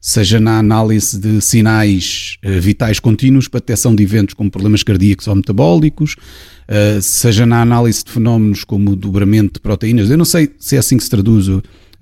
seja 0.00 0.40
na 0.40 0.58
análise 0.58 1.18
de 1.18 1.40
sinais 1.40 2.38
uh, 2.44 2.60
vitais 2.60 3.00
contínuos 3.00 3.48
para 3.48 3.60
detecção 3.60 3.94
de 3.94 4.02
eventos 4.02 4.34
como 4.34 4.50
problemas 4.50 4.82
cardíacos 4.82 5.26
ou 5.26 5.34
metabólicos, 5.34 6.14
uh, 6.14 7.02
seja 7.02 7.44
na 7.44 7.60
análise 7.60 8.04
de 8.04 8.10
fenómenos 8.10 8.64
como 8.64 8.92
o 8.92 8.96
dobramento 8.96 9.54
de 9.54 9.60
proteínas. 9.60 10.08
Eu 10.08 10.16
não 10.16 10.24
sei 10.24 10.50
se 10.58 10.76
é 10.76 10.78
assim 10.78 10.96
que 10.96 11.04
se 11.04 11.10
traduz 11.10 11.48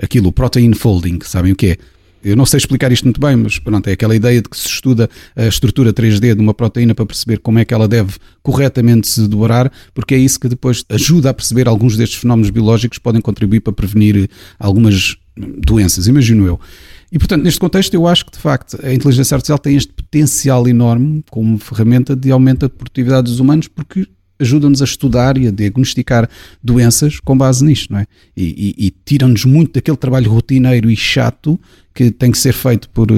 aquilo, 0.00 0.30
protein 0.30 0.74
folding, 0.74 1.18
sabem 1.22 1.52
o 1.52 1.56
que 1.56 1.66
é? 1.68 1.76
Eu 2.22 2.36
não 2.36 2.44
sei 2.44 2.58
explicar 2.58 2.90
isto 2.90 3.04
muito 3.04 3.20
bem, 3.20 3.36
mas 3.36 3.58
pronto, 3.58 3.86
é 3.88 3.92
aquela 3.92 4.14
ideia 4.14 4.42
de 4.42 4.48
que 4.48 4.56
se 4.56 4.66
estuda 4.66 5.08
a 5.36 5.46
estrutura 5.46 5.92
3D 5.92 6.34
de 6.34 6.40
uma 6.40 6.52
proteína 6.52 6.94
para 6.94 7.06
perceber 7.06 7.38
como 7.38 7.58
é 7.58 7.64
que 7.64 7.72
ela 7.72 7.86
deve 7.86 8.14
corretamente 8.42 9.06
se 9.06 9.28
dobrar, 9.28 9.72
porque 9.94 10.14
é 10.14 10.18
isso 10.18 10.38
que 10.38 10.48
depois 10.48 10.84
ajuda 10.88 11.30
a 11.30 11.34
perceber 11.34 11.68
alguns 11.68 11.96
destes 11.96 12.20
fenómenos 12.20 12.50
biológicos 12.50 12.98
que 12.98 13.04
podem 13.04 13.20
contribuir 13.20 13.60
para 13.60 13.72
prevenir 13.72 14.28
algumas 14.58 15.16
doenças, 15.36 16.06
imagino 16.06 16.46
eu. 16.46 16.60
E, 17.10 17.18
portanto, 17.18 17.42
neste 17.42 17.58
contexto, 17.58 17.94
eu 17.94 18.06
acho 18.06 18.26
que, 18.26 18.32
de 18.32 18.38
facto, 18.38 18.78
a 18.82 18.92
inteligência 18.92 19.34
artificial 19.34 19.58
tem 19.58 19.76
este 19.76 19.92
potencial 19.92 20.68
enorme 20.68 21.24
como 21.30 21.56
ferramenta 21.58 22.14
de 22.14 22.30
aumento 22.30 22.60
da 22.60 22.68
produtividade 22.68 23.30
dos 23.30 23.40
humanos, 23.40 23.66
porque 23.68 24.06
ajuda-nos 24.38 24.80
a 24.82 24.84
estudar 24.84 25.36
e 25.38 25.48
a 25.48 25.50
diagnosticar 25.50 26.28
doenças 26.62 27.20
com 27.20 27.36
base 27.36 27.64
nisto, 27.64 27.92
não 27.92 28.00
é? 28.00 28.06
E, 28.36 28.74
e, 28.78 28.86
e 28.86 28.90
tiram-nos 29.04 29.44
muito 29.44 29.74
daquele 29.74 29.96
trabalho 29.96 30.30
rotineiro 30.30 30.90
e 30.90 30.96
chato 30.96 31.58
que 31.94 32.10
tem 32.10 32.30
que 32.30 32.38
ser 32.38 32.52
feito 32.52 32.88
por, 32.90 33.08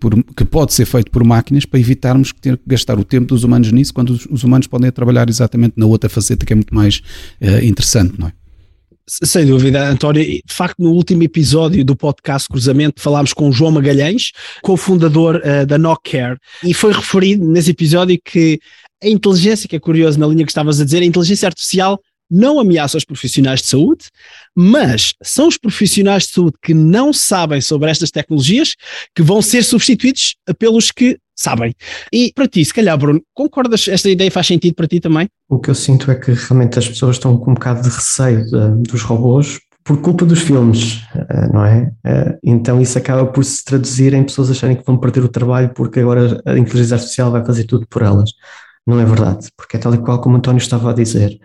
por, 0.00 0.24
que 0.36 0.44
pode 0.44 0.72
ser 0.72 0.86
feito 0.86 1.10
por 1.10 1.22
máquinas 1.22 1.64
para 1.64 1.78
evitarmos 1.78 2.32
que 2.32 2.40
ter 2.40 2.56
que 2.56 2.64
gastar 2.66 2.98
o 2.98 3.04
tempo 3.04 3.26
dos 3.26 3.44
humanos 3.44 3.70
nisso, 3.70 3.94
quando 3.94 4.10
os, 4.10 4.26
os 4.26 4.42
humanos 4.42 4.66
podem 4.66 4.90
trabalhar 4.90 5.28
exatamente 5.28 5.74
na 5.76 5.86
outra 5.86 6.08
faceta 6.10 6.44
que 6.44 6.52
é 6.52 6.56
muito 6.56 6.74
mais 6.74 7.02
uh, 7.40 7.64
interessante, 7.64 8.18
não 8.18 8.28
é? 8.28 8.32
Sem 9.06 9.44
dúvida, 9.44 9.88
António. 9.88 10.24
De 10.24 10.42
facto, 10.46 10.80
no 10.80 10.92
último 10.92 11.22
episódio 11.24 11.84
do 11.84 11.96
podcast 11.96 12.48
Cruzamento, 12.48 13.02
falámos 13.02 13.32
com 13.32 13.48
o 13.48 13.52
João 13.52 13.72
Magalhães, 13.72 14.30
cofundador 14.62 15.36
uh, 15.36 15.66
da 15.66 15.76
Nockcare, 15.76 16.38
e 16.64 16.72
foi 16.72 16.92
referido 16.92 17.44
nesse 17.44 17.70
episódio 17.70 18.18
que 18.24 18.60
a 19.02 19.08
inteligência, 19.08 19.68
que 19.68 19.76
é 19.76 19.80
curioso 19.80 20.18
na 20.18 20.26
linha 20.26 20.44
que 20.44 20.50
estavas 20.50 20.80
a 20.80 20.84
dizer, 20.84 21.02
a 21.02 21.06
inteligência 21.06 21.46
artificial 21.46 22.00
não 22.30 22.58
ameaça 22.58 22.96
os 22.96 23.04
profissionais 23.04 23.60
de 23.60 23.66
saúde, 23.66 24.06
mas 24.56 25.12
são 25.22 25.48
os 25.48 25.58
profissionais 25.58 26.24
de 26.24 26.30
saúde 26.30 26.56
que 26.62 26.72
não 26.72 27.12
sabem 27.12 27.60
sobre 27.60 27.90
estas 27.90 28.10
tecnologias 28.10 28.74
que 29.14 29.22
vão 29.22 29.42
ser 29.42 29.62
substituídos 29.62 30.36
pelos 30.58 30.90
que 30.90 31.18
sabem. 31.36 31.74
E 32.10 32.32
para 32.34 32.48
ti, 32.48 32.64
se 32.64 32.72
calhar, 32.72 32.96
Bruno, 32.96 33.20
concordas? 33.34 33.86
Esta 33.86 34.08
ideia 34.08 34.30
faz 34.30 34.46
sentido 34.46 34.74
para 34.74 34.86
ti 34.86 34.98
também? 34.98 35.28
O 35.48 35.58
que 35.58 35.68
eu 35.68 35.74
sinto 35.74 36.10
é 36.10 36.14
que 36.14 36.32
realmente 36.32 36.78
as 36.78 36.88
pessoas 36.88 37.16
estão 37.16 37.36
com 37.36 37.50
um 37.50 37.54
bocado 37.54 37.82
de 37.82 37.94
receio 37.94 38.44
de, 38.46 38.90
dos 38.90 39.02
robôs 39.02 39.60
por 39.84 40.00
culpa 40.00 40.24
dos 40.24 40.40
filmes, 40.40 41.02
eh, 41.14 41.48
não 41.52 41.64
é? 41.64 41.92
Eh, 42.04 42.38
então 42.44 42.80
isso 42.80 42.96
acaba 42.96 43.26
por 43.26 43.44
se 43.44 43.64
traduzir 43.64 44.14
em 44.14 44.22
pessoas 44.22 44.50
acharem 44.50 44.76
que 44.76 44.86
vão 44.86 44.96
perder 44.96 45.24
o 45.24 45.28
trabalho 45.28 45.72
porque 45.74 46.00
agora 46.00 46.40
a 46.46 46.56
inteligência 46.56 46.94
artificial 46.94 47.32
vai 47.32 47.44
fazer 47.44 47.64
tudo 47.64 47.86
por 47.88 48.02
elas. 48.02 48.30
Não 48.86 48.98
é 48.98 49.04
verdade, 49.04 49.48
porque 49.56 49.76
é 49.76 49.80
tal 49.80 49.94
e 49.94 49.98
qual 49.98 50.20
como 50.20 50.34
o 50.34 50.38
António 50.38 50.58
estava 50.58 50.90
a 50.90 50.94
dizer. 50.94 51.38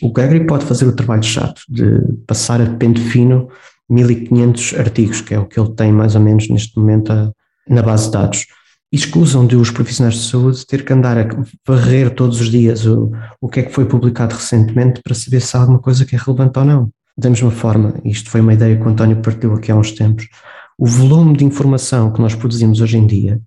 O 0.00 0.12
Gregory 0.12 0.46
pode 0.46 0.64
fazer 0.64 0.86
o 0.86 0.94
trabalho 0.94 1.22
chato 1.22 1.62
de 1.68 2.00
passar 2.26 2.60
a 2.60 2.66
pente 2.66 3.00
fino 3.00 3.48
1500 3.88 4.74
artigos, 4.78 5.20
que 5.20 5.34
é 5.34 5.38
o 5.38 5.46
que 5.46 5.58
ele 5.58 5.74
tem 5.74 5.92
mais 5.92 6.14
ou 6.14 6.20
menos 6.20 6.48
neste 6.48 6.78
momento 6.78 7.12
a, 7.12 7.30
na 7.68 7.82
base 7.82 8.06
de 8.06 8.12
dados 8.12 8.46
escusam 8.94 9.44
de 9.44 9.56
os 9.56 9.70
profissionais 9.70 10.14
de 10.14 10.28
saúde 10.28 10.64
ter 10.66 10.84
que 10.84 10.92
andar 10.92 11.18
a 11.18 11.26
varrer 11.66 12.14
todos 12.14 12.40
os 12.40 12.48
dias 12.48 12.86
o, 12.86 13.10
o 13.40 13.48
que 13.48 13.60
é 13.60 13.62
que 13.64 13.72
foi 13.72 13.86
publicado 13.86 14.34
recentemente 14.36 15.02
para 15.02 15.14
saber 15.14 15.40
se 15.40 15.56
há 15.56 15.60
alguma 15.60 15.80
coisa 15.80 16.04
que 16.04 16.14
é 16.14 16.18
relevante 16.18 16.58
ou 16.58 16.64
não. 16.64 16.90
Da 17.16 17.28
mesma 17.28 17.50
forma, 17.50 17.94
isto 18.04 18.30
foi 18.30 18.40
uma 18.40 18.54
ideia 18.54 18.76
que 18.76 18.82
o 18.82 18.88
António 18.88 19.20
partiu 19.20 19.52
aqui 19.54 19.72
há 19.72 19.76
uns 19.76 19.92
tempos, 19.92 20.28
o 20.78 20.86
volume 20.86 21.36
de 21.36 21.44
informação 21.44 22.12
que 22.12 22.20
nós 22.20 22.34
produzimos 22.34 22.80
hoje 22.80 22.98
em 22.98 23.06
dia 23.06 23.40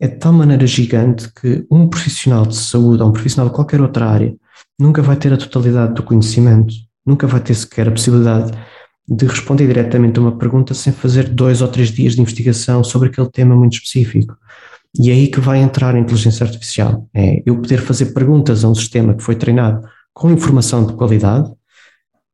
é 0.00 0.08
de 0.08 0.16
tal 0.16 0.32
maneira 0.32 0.66
gigante 0.66 1.30
que 1.34 1.66
um 1.70 1.86
profissional 1.86 2.46
de 2.46 2.56
saúde 2.56 3.02
ou 3.02 3.10
um 3.10 3.12
profissional 3.12 3.50
de 3.50 3.54
qualquer 3.54 3.82
outra 3.82 4.06
área 4.06 4.34
nunca 4.78 5.02
vai 5.02 5.14
ter 5.16 5.30
a 5.32 5.36
totalidade 5.36 5.92
do 5.94 6.02
conhecimento, 6.02 6.72
nunca 7.04 7.26
vai 7.26 7.40
ter 7.40 7.54
sequer 7.54 7.86
a 7.86 7.90
possibilidade 7.90 8.50
de 9.06 9.26
responder 9.26 9.66
diretamente 9.66 10.18
a 10.18 10.22
uma 10.22 10.38
pergunta 10.38 10.72
sem 10.72 10.92
fazer 10.92 11.28
dois 11.28 11.60
ou 11.60 11.68
três 11.68 11.90
dias 11.90 12.14
de 12.14 12.22
investigação 12.22 12.82
sobre 12.82 13.08
aquele 13.08 13.28
tema 13.28 13.54
muito 13.54 13.74
específico. 13.74 14.34
E 14.98 15.10
é 15.10 15.12
aí 15.12 15.28
que 15.28 15.38
vai 15.38 15.58
entrar 15.58 15.94
a 15.94 15.98
inteligência 15.98 16.44
artificial. 16.44 17.06
É 17.12 17.42
eu 17.44 17.56
poder 17.56 17.78
fazer 17.82 18.06
perguntas 18.06 18.64
a 18.64 18.68
um 18.68 18.74
sistema 18.74 19.14
que 19.14 19.22
foi 19.22 19.36
treinado 19.36 19.86
com 20.14 20.30
informação 20.30 20.86
de 20.86 20.94
qualidade 20.94 21.52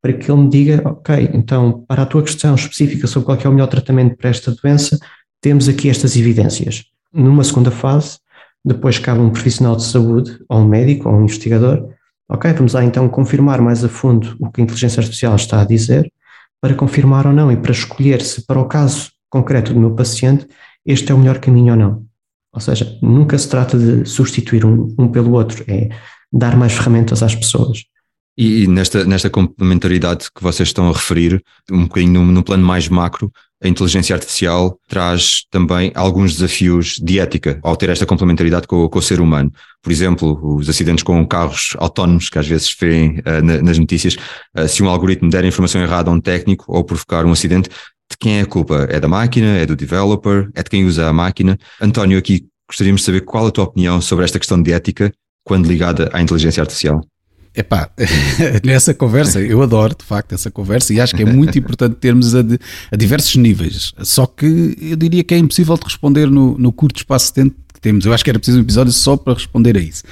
para 0.01 0.13
que 0.13 0.31
ele 0.31 0.43
me 0.43 0.49
diga, 0.49 0.83
ok, 0.85 1.31
então 1.35 1.85
para 1.89 2.03
a 2.03 2.07
tua 2.07 2.23
questão 2.23 2.55
específica 2.55 3.09
sobre 3.09 3.27
qual 3.27 3.39
é 3.43 3.49
o 3.49 3.53
melhor 3.53 3.67
tratamento 3.67 4.17
para 4.17 4.31
esta 4.31 4.55
doença, 4.55 4.99
temos 5.41 5.69
aqui 5.69 5.91
estas 5.91 6.17
evidências. 6.17 6.85
Numa 7.17 7.43
segunda 7.43 7.71
fase, 7.71 8.19
depois 8.65 8.99
cabe 8.99 9.21
um 9.21 9.31
profissional 9.31 9.75
de 9.75 9.85
saúde, 9.85 10.39
ou 10.49 10.61
um 10.61 10.69
médico, 10.69 11.09
ou 11.09 11.17
um 11.17 11.25
investigador, 11.25 11.89
ok, 12.29 12.53
vamos 12.53 12.75
lá 12.75 12.85
então 12.85 13.09
confirmar 13.09 13.61
mais 13.63 13.83
a 13.83 13.89
fundo 13.89 14.37
o 14.39 14.51
que 14.51 14.61
a 14.61 14.65
inteligência 14.65 15.01
artificial 15.01 15.35
está 15.35 15.63
a 15.63 15.65
dizer, 15.65 16.13
para 16.61 16.75
confirmar 16.75 17.27
ou 17.27 17.33
não 17.33 17.51
e 17.51 17.57
para 17.57 17.73
escolher 17.73 18.21
se 18.21 18.45
para 18.45 18.61
o 18.61 18.67
caso 18.67 19.11
concreto 19.31 19.73
do 19.73 19.81
meu 19.81 19.95
paciente 19.95 20.47
este 20.85 21.11
é 21.11 21.15
o 21.15 21.19
melhor 21.19 21.39
caminho 21.39 21.73
ou 21.73 21.79
não. 21.79 22.07
Ou 22.53 22.61
seja, 22.61 22.99
nunca 23.03 23.37
se 23.37 23.49
trata 23.49 23.79
de 23.79 24.09
substituir 24.09 24.65
um, 24.65 24.95
um 24.99 25.09
pelo 25.09 25.33
outro, 25.33 25.65
é 25.69 25.89
dar 26.33 26.57
mais 26.57 26.73
ferramentas 26.73 27.23
às 27.23 27.35
pessoas. 27.35 27.85
E, 28.39 28.67
nesta, 28.67 29.05
nesta 29.05 29.31
complementaridade 29.31 30.27
que 30.35 30.43
vocês 30.43 30.69
estão 30.69 30.89
a 30.89 30.93
referir, 30.93 31.43
um 31.71 31.85
bocadinho 31.85 32.23
no, 32.23 32.33
no 32.33 32.43
plano 32.43 32.65
mais 32.65 32.87
macro, 32.89 33.33
a 33.63 33.69
inteligência 33.69 34.15
artificial 34.15 34.79
traz 34.87 35.47
também 35.51 35.91
alguns 35.95 36.35
desafios 36.35 36.97
de 37.03 37.19
ética 37.19 37.59
ao 37.63 37.75
ter 37.75 37.89
esta 37.89 38.05
complementaridade 38.05 38.67
com, 38.67 38.87
com, 38.89 38.99
o 38.99 39.03
ser 39.03 39.21
humano. 39.21 39.51
Por 39.83 39.91
exemplo, 39.91 40.39
os 40.57 40.69
acidentes 40.69 41.03
com 41.03 41.27
carros 41.27 41.75
autónomos, 41.79 42.29
que 42.29 42.39
às 42.39 42.47
vezes 42.47 42.77
vêem 42.79 43.21
uh, 43.21 43.43
na, 43.43 43.63
nas 43.63 43.79
notícias, 43.79 44.17
uh, 44.59 44.69
se 44.69 44.83
um 44.83 44.91
algoritmo 44.91 45.31
der 45.31 45.45
informação 45.47 45.81
errada 45.81 46.11
a 46.11 46.13
um 46.13 46.21
técnico 46.21 46.67
ou 46.69 46.85
provocar 46.85 47.25
um 47.25 47.33
acidente, 47.33 47.71
de 48.11 48.17
quem 48.19 48.39
é 48.39 48.43
a 48.43 48.47
culpa? 48.47 48.87
É 48.91 49.01
da 49.01 49.09
máquina? 49.09 49.57
É 49.57 49.65
do 49.65 49.75
developer? 49.75 50.51
É 50.55 50.63
de 50.63 50.69
quem 50.69 50.85
usa 50.85 51.09
a 51.09 51.13
máquina? 51.13 51.59
António, 51.81 52.19
aqui 52.19 52.47
gostaríamos 52.69 53.01
de 53.01 53.07
saber 53.07 53.23
qual 53.23 53.47
a 53.47 53.51
tua 53.51 53.65
opinião 53.65 54.01
sobre 54.01 54.25
esta 54.25 54.39
questão 54.39 54.63
de 54.63 54.73
ética 54.73 55.13
quando 55.43 55.67
ligada 55.67 56.11
à 56.13 56.21
inteligência 56.21 56.61
artificial. 56.61 57.01
Epá, 57.57 57.89
nessa 58.63 58.93
conversa, 58.93 59.41
eu 59.41 59.63
adoro 59.63 59.97
de 59.99 60.05
facto 60.05 60.35
essa 60.35 60.51
conversa 60.51 60.93
e 60.93 61.01
acho 61.01 61.17
que 61.17 61.23
é 61.23 61.25
muito 61.25 61.57
importante 61.59 61.95
termos 61.95 62.35
a, 62.35 62.43
de, 62.43 62.59
a, 62.93 62.97
diversos 62.97 63.35
níveis. 63.37 63.95
Só 64.03 64.27
que 64.27 64.77
eu 64.79 64.97
diria 64.97 65.25
que 65.25 65.35
é 65.35 65.39
impossível 65.39 65.75
de 65.77 65.85
responder 65.85 66.31
no, 66.31 66.59
no 66.59 66.71
curto 66.71 66.99
espaço 66.99 67.29
de 67.29 67.33
tempo 67.33 67.57
que 67.73 67.81
temos. 67.81 68.05
Eu 68.05 68.13
acho 68.13 68.23
que 68.23 68.29
era 68.29 68.39
preciso 68.39 68.59
um 68.59 68.61
episódio 68.61 68.93
só 68.93 69.17
para 69.17 69.33
responder 69.33 69.75
a 69.75 69.81
isso. 69.81 70.03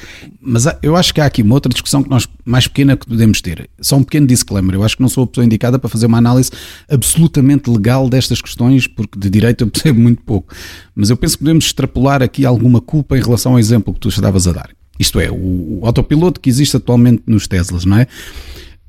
Mas 0.40 0.64
eu 0.82 0.96
acho 0.96 1.12
que 1.12 1.20
há 1.20 1.26
aqui 1.26 1.42
uma 1.42 1.54
outra 1.54 1.70
discussão 1.70 2.02
que 2.02 2.08
nós, 2.08 2.26
mais 2.46 2.66
pequena 2.66 2.96
que 2.96 3.06
podemos 3.06 3.42
ter. 3.42 3.68
Só 3.78 3.96
um 3.96 4.02
pequeno 4.02 4.26
disclaimer. 4.26 4.74
Eu 4.74 4.82
acho 4.82 4.96
que 4.96 5.02
não 5.02 5.08
sou 5.10 5.24
a 5.24 5.26
pessoa 5.26 5.44
indicada 5.44 5.78
para 5.78 5.90
fazer 5.90 6.06
uma 6.06 6.18
análise 6.18 6.50
absolutamente 6.88 7.68
legal 7.68 8.08
destas 8.08 8.40
questões, 8.40 8.86
porque 8.86 9.18
de 9.18 9.28
direito 9.28 9.64
eu 9.64 9.68
percebo 9.70 10.00
muito 10.00 10.22
pouco. 10.22 10.54
Mas 10.94 11.10
eu 11.10 11.16
penso 11.16 11.36
que 11.36 11.44
podemos 11.44 11.66
extrapolar 11.66 12.22
aqui 12.22 12.46
alguma 12.46 12.80
culpa 12.80 13.18
em 13.18 13.22
relação 13.22 13.52
ao 13.52 13.58
exemplo 13.58 13.92
que 13.92 14.00
tu 14.00 14.08
estavas 14.08 14.46
a 14.46 14.52
dar. 14.52 14.70
Isto 14.98 15.20
é, 15.20 15.30
o, 15.30 15.80
o 15.80 15.80
autopiloto 15.82 16.40
que 16.40 16.48
existe 16.48 16.76
atualmente 16.76 17.22
nos 17.26 17.46
Teslas, 17.46 17.84
não 17.84 17.98
é? 17.98 18.06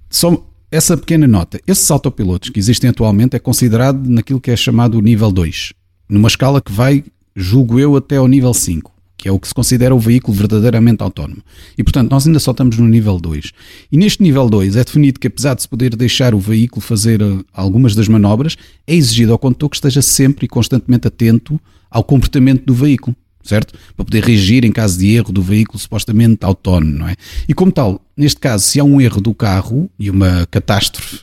Só 0.09 0.45
essa 0.71 0.97
pequena 0.97 1.27
nota. 1.27 1.59
Esses 1.65 1.89
autopilotos 1.89 2.49
que 2.49 2.59
existem 2.59 2.89
atualmente 2.89 3.35
é 3.35 3.39
considerado 3.39 4.09
naquilo 4.09 4.41
que 4.41 4.51
é 4.51 4.55
chamado 4.55 5.01
nível 5.01 5.31
2, 5.31 5.73
numa 6.09 6.27
escala 6.27 6.61
que 6.61 6.71
vai, 6.71 7.03
julgo 7.35 7.79
eu, 7.79 7.95
até 7.95 8.17
ao 8.17 8.27
nível 8.27 8.53
5, 8.53 8.91
que 9.17 9.29
é 9.29 9.31
o 9.31 9.39
que 9.39 9.47
se 9.47 9.53
considera 9.53 9.95
o 9.95 9.99
veículo 9.99 10.35
verdadeiramente 10.35 11.01
autónomo. 11.01 11.41
E 11.77 11.83
portanto, 11.83 12.11
nós 12.11 12.27
ainda 12.27 12.39
só 12.39 12.51
estamos 12.51 12.77
no 12.77 12.87
nível 12.87 13.19
2. 13.19 13.51
E 13.91 13.97
neste 13.97 14.21
nível 14.21 14.49
2 14.49 14.75
é 14.75 14.83
definido 14.83 15.19
que, 15.19 15.27
apesar 15.27 15.55
de 15.55 15.61
se 15.61 15.67
poder 15.67 15.95
deixar 15.95 16.35
o 16.35 16.39
veículo 16.39 16.81
fazer 16.81 17.21
eh, 17.21 17.39
algumas 17.53 17.95
das 17.95 18.07
manobras, 18.07 18.57
é 18.85 18.93
exigido 18.93 19.31
ao 19.31 19.39
condutor 19.39 19.69
que 19.69 19.77
esteja 19.77 20.01
sempre 20.01 20.45
e 20.45 20.49
constantemente 20.49 21.07
atento 21.07 21.59
ao 21.89 22.03
comportamento 22.03 22.65
do 22.65 22.73
veículo 22.73 23.15
certo? 23.45 23.77
Para 23.95 24.05
poder 24.05 24.23
reagir 24.23 24.65
em 24.65 24.71
caso 24.71 24.97
de 24.97 25.15
erro 25.15 25.31
do 25.31 25.41
veículo 25.41 25.79
supostamente 25.79 26.43
autónomo, 26.45 26.91
não 26.91 27.07
é? 27.07 27.15
E 27.47 27.53
como 27.53 27.71
tal, 27.71 28.01
neste 28.17 28.39
caso, 28.39 28.65
se 28.65 28.79
há 28.79 28.83
um 28.83 28.99
erro 28.99 29.21
do 29.21 29.33
carro 29.33 29.89
e 29.97 30.09
uma 30.09 30.47
catástrofe 30.51 31.21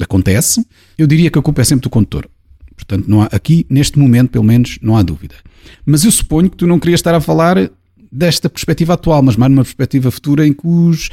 acontece, 0.00 0.64
eu 0.96 1.06
diria 1.06 1.30
que 1.30 1.38
a 1.38 1.42
culpa 1.42 1.60
é 1.60 1.64
sempre 1.64 1.82
do 1.82 1.90
condutor. 1.90 2.28
Portanto, 2.76 3.06
não 3.08 3.22
há, 3.22 3.26
aqui, 3.26 3.66
neste 3.68 3.98
momento, 3.98 4.30
pelo 4.30 4.44
menos, 4.44 4.78
não 4.82 4.96
há 4.96 5.02
dúvida. 5.02 5.34
Mas 5.86 6.04
eu 6.04 6.10
suponho 6.10 6.50
que 6.50 6.56
tu 6.56 6.66
não 6.66 6.78
querias 6.78 6.98
estar 6.98 7.14
a 7.14 7.20
falar 7.20 7.70
desta 8.14 8.48
perspectiva 8.48 8.94
atual, 8.94 9.22
mas 9.22 9.36
mais 9.36 9.50
numa 9.50 9.64
perspectiva 9.64 10.10
futura 10.10 10.46
em 10.46 10.52
que 10.52 10.66
os 10.66 11.10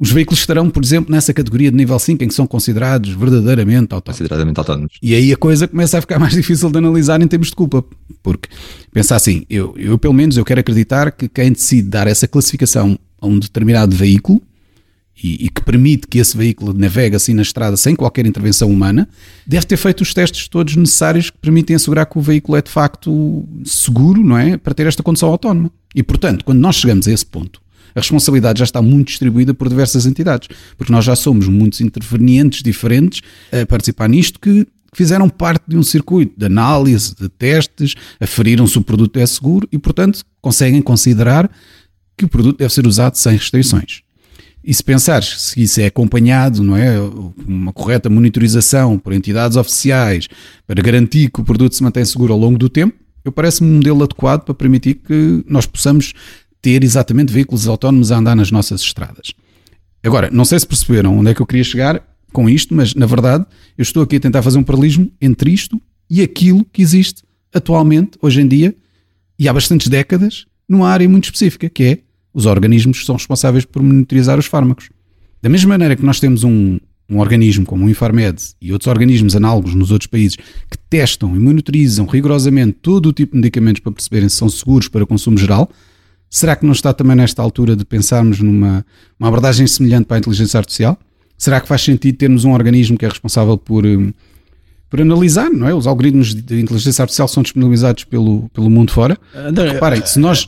os 0.00 0.12
veículos 0.12 0.38
estarão, 0.38 0.70
por 0.70 0.84
exemplo, 0.84 1.10
nessa 1.10 1.34
categoria 1.34 1.72
de 1.72 1.76
nível 1.76 1.98
5 1.98 2.22
em 2.22 2.28
que 2.28 2.34
são 2.34 2.46
considerados 2.46 3.10
verdadeiramente 3.10 3.92
autónomos. 3.92 4.16
Consideradamente 4.16 4.58
autónomos. 4.58 4.92
E 5.02 5.12
aí 5.12 5.32
a 5.32 5.36
coisa 5.36 5.66
começa 5.66 5.98
a 5.98 6.00
ficar 6.00 6.20
mais 6.20 6.34
difícil 6.34 6.70
de 6.70 6.78
analisar 6.78 7.20
em 7.20 7.26
termos 7.26 7.48
de 7.48 7.56
culpa. 7.56 7.84
Porque, 8.22 8.48
pensar 8.92 9.16
assim, 9.16 9.44
eu, 9.50 9.74
eu 9.76 9.98
pelo 9.98 10.14
menos 10.14 10.36
eu 10.36 10.44
quero 10.44 10.60
acreditar 10.60 11.10
que 11.10 11.28
quem 11.28 11.50
decide 11.50 11.88
dar 11.88 12.06
essa 12.06 12.28
classificação 12.28 12.96
a 13.20 13.26
um 13.26 13.40
determinado 13.40 13.94
veículo 13.96 14.40
e, 15.22 15.46
e, 15.46 15.48
que 15.48 15.62
permite 15.62 16.06
que 16.06 16.18
esse 16.18 16.36
veículo 16.36 16.72
navegue 16.72 17.16
assim 17.16 17.34
na 17.34 17.42
estrada 17.42 17.76
sem 17.76 17.96
qualquer 17.96 18.26
intervenção 18.26 18.70
humana, 18.70 19.08
deve 19.46 19.66
ter 19.66 19.76
feito 19.76 20.02
os 20.02 20.14
testes 20.14 20.48
todos 20.48 20.76
necessários 20.76 21.30
que 21.30 21.38
permitem 21.38 21.76
assegurar 21.76 22.06
que 22.06 22.18
o 22.18 22.20
veículo 22.20 22.56
é 22.56 22.62
de 22.62 22.70
facto 22.70 23.46
seguro, 23.64 24.22
não 24.22 24.38
é? 24.38 24.56
Para 24.56 24.74
ter 24.74 24.86
esta 24.86 25.02
condução 25.02 25.28
autónoma. 25.28 25.70
E 25.94 26.02
portanto, 26.02 26.44
quando 26.44 26.60
nós 26.60 26.76
chegamos 26.76 27.08
a 27.08 27.12
esse 27.12 27.26
ponto, 27.26 27.60
a 27.94 28.00
responsabilidade 28.00 28.60
já 28.60 28.64
está 28.64 28.80
muito 28.80 29.08
distribuída 29.08 29.52
por 29.52 29.68
diversas 29.68 30.06
entidades, 30.06 30.48
porque 30.76 30.92
nós 30.92 31.04
já 31.04 31.16
somos 31.16 31.48
muitos 31.48 31.80
intervenientes 31.80 32.62
diferentes 32.62 33.22
a 33.50 33.66
participar 33.66 34.08
nisto 34.08 34.38
que 34.38 34.66
fizeram 34.94 35.28
parte 35.28 35.64
de 35.68 35.76
um 35.76 35.82
circuito 35.82 36.34
de 36.36 36.46
análise, 36.46 37.14
de 37.14 37.28
testes, 37.28 37.94
aferiram 38.20 38.66
se 38.66 38.78
o 38.78 38.82
produto 38.82 39.18
é 39.18 39.26
seguro 39.26 39.68
e, 39.70 39.78
portanto, 39.78 40.24
conseguem 40.40 40.80
considerar 40.80 41.50
que 42.16 42.24
o 42.24 42.28
produto 42.28 42.58
deve 42.58 42.72
ser 42.72 42.86
usado 42.86 43.16
sem 43.16 43.36
restrições. 43.36 44.02
E 44.62 44.74
se 44.74 44.82
pensares 44.82 45.40
se 45.40 45.62
isso 45.62 45.80
é 45.80 45.86
acompanhado, 45.86 46.62
não 46.62 46.76
é? 46.76 46.98
Uma 47.46 47.72
correta 47.72 48.10
monitorização 48.10 48.98
por 48.98 49.12
entidades 49.12 49.56
oficiais 49.56 50.28
para 50.66 50.82
garantir 50.82 51.30
que 51.30 51.40
o 51.40 51.44
produto 51.44 51.74
se 51.74 51.82
mantém 51.82 52.04
seguro 52.04 52.32
ao 52.32 52.38
longo 52.38 52.58
do 52.58 52.68
tempo, 52.68 52.94
eu 53.24 53.32
parece-me 53.32 53.70
um 53.70 53.76
modelo 53.76 54.02
adequado 54.02 54.44
para 54.44 54.54
permitir 54.54 54.94
que 54.94 55.44
nós 55.46 55.66
possamos 55.66 56.12
ter 56.60 56.82
exatamente 56.82 57.32
veículos 57.32 57.68
autónomos 57.68 58.10
a 58.10 58.18
andar 58.18 58.34
nas 58.34 58.50
nossas 58.50 58.80
estradas. 58.80 59.32
Agora, 60.02 60.30
não 60.30 60.44
sei 60.44 60.58
se 60.58 60.66
perceberam 60.66 61.18
onde 61.18 61.30
é 61.30 61.34
que 61.34 61.40
eu 61.40 61.46
queria 61.46 61.64
chegar 61.64 62.02
com 62.32 62.48
isto, 62.48 62.74
mas 62.74 62.94
na 62.94 63.06
verdade 63.06 63.44
eu 63.76 63.82
estou 63.82 64.02
aqui 64.02 64.16
a 64.16 64.20
tentar 64.20 64.42
fazer 64.42 64.58
um 64.58 64.62
paralelismo 64.62 65.10
entre 65.20 65.50
isto 65.50 65.80
e 66.10 66.22
aquilo 66.22 66.64
que 66.72 66.82
existe 66.82 67.22
atualmente, 67.52 68.18
hoje 68.20 68.40
em 68.40 68.48
dia, 68.48 68.74
e 69.38 69.48
há 69.48 69.52
bastantes 69.52 69.88
décadas, 69.88 70.46
numa 70.68 70.88
área 70.88 71.08
muito 71.08 71.24
específica, 71.24 71.68
que 71.68 71.84
é 71.84 71.98
os 72.38 72.46
organismos 72.46 73.00
que 73.00 73.06
são 73.06 73.16
responsáveis 73.16 73.64
por 73.64 73.82
monitorizar 73.82 74.38
os 74.38 74.46
fármacos. 74.46 74.88
Da 75.42 75.48
mesma 75.48 75.70
maneira 75.70 75.96
que 75.96 76.04
nós 76.04 76.20
temos 76.20 76.44
um, 76.44 76.78
um 77.08 77.18
organismo 77.18 77.64
como 77.64 77.84
o 77.84 77.90
Infarmed 77.90 78.40
e 78.60 78.72
outros 78.72 78.88
organismos 78.88 79.34
análogos 79.34 79.74
nos 79.74 79.90
outros 79.90 80.06
países 80.06 80.36
que 80.36 80.78
testam 80.90 81.34
e 81.34 81.38
monitorizam 81.38 82.06
rigorosamente 82.06 82.78
todo 82.80 83.06
o 83.06 83.12
tipo 83.12 83.32
de 83.32 83.38
medicamentos 83.38 83.80
para 83.80 83.92
perceberem 83.92 84.28
se 84.28 84.36
são 84.36 84.48
seguros 84.48 84.88
para 84.88 85.06
consumo 85.06 85.36
geral, 85.36 85.70
Será 86.30 86.54
que 86.54 86.64
não 86.64 86.72
está 86.72 86.92
também 86.92 87.16
nesta 87.16 87.42
altura 87.42 87.74
de 87.74 87.84
pensarmos 87.84 88.40
numa 88.40 88.84
uma 89.18 89.28
abordagem 89.28 89.66
semelhante 89.66 90.06
para 90.06 90.18
a 90.18 90.20
inteligência 90.20 90.58
artificial? 90.58 90.98
Será 91.36 91.60
que 91.60 91.68
faz 91.68 91.82
sentido 91.82 92.16
termos 92.16 92.44
um 92.44 92.52
organismo 92.52 92.98
que 92.98 93.04
é 93.04 93.08
responsável 93.08 93.56
por, 93.56 93.86
hum, 93.86 94.12
por 94.90 95.00
analisar, 95.00 95.48
não 95.50 95.66
é? 95.66 95.74
Os 95.74 95.86
algoritmos 95.86 96.34
de 96.34 96.60
inteligência 96.60 97.02
artificial 97.02 97.28
são 97.28 97.42
disponibilizados 97.42 98.04
pelo, 98.04 98.48
pelo 98.50 98.68
mundo 98.68 98.92
fora. 98.92 99.16
André, 99.34 99.72
Reparem, 99.72 100.04
se 100.04 100.18
nós 100.18 100.46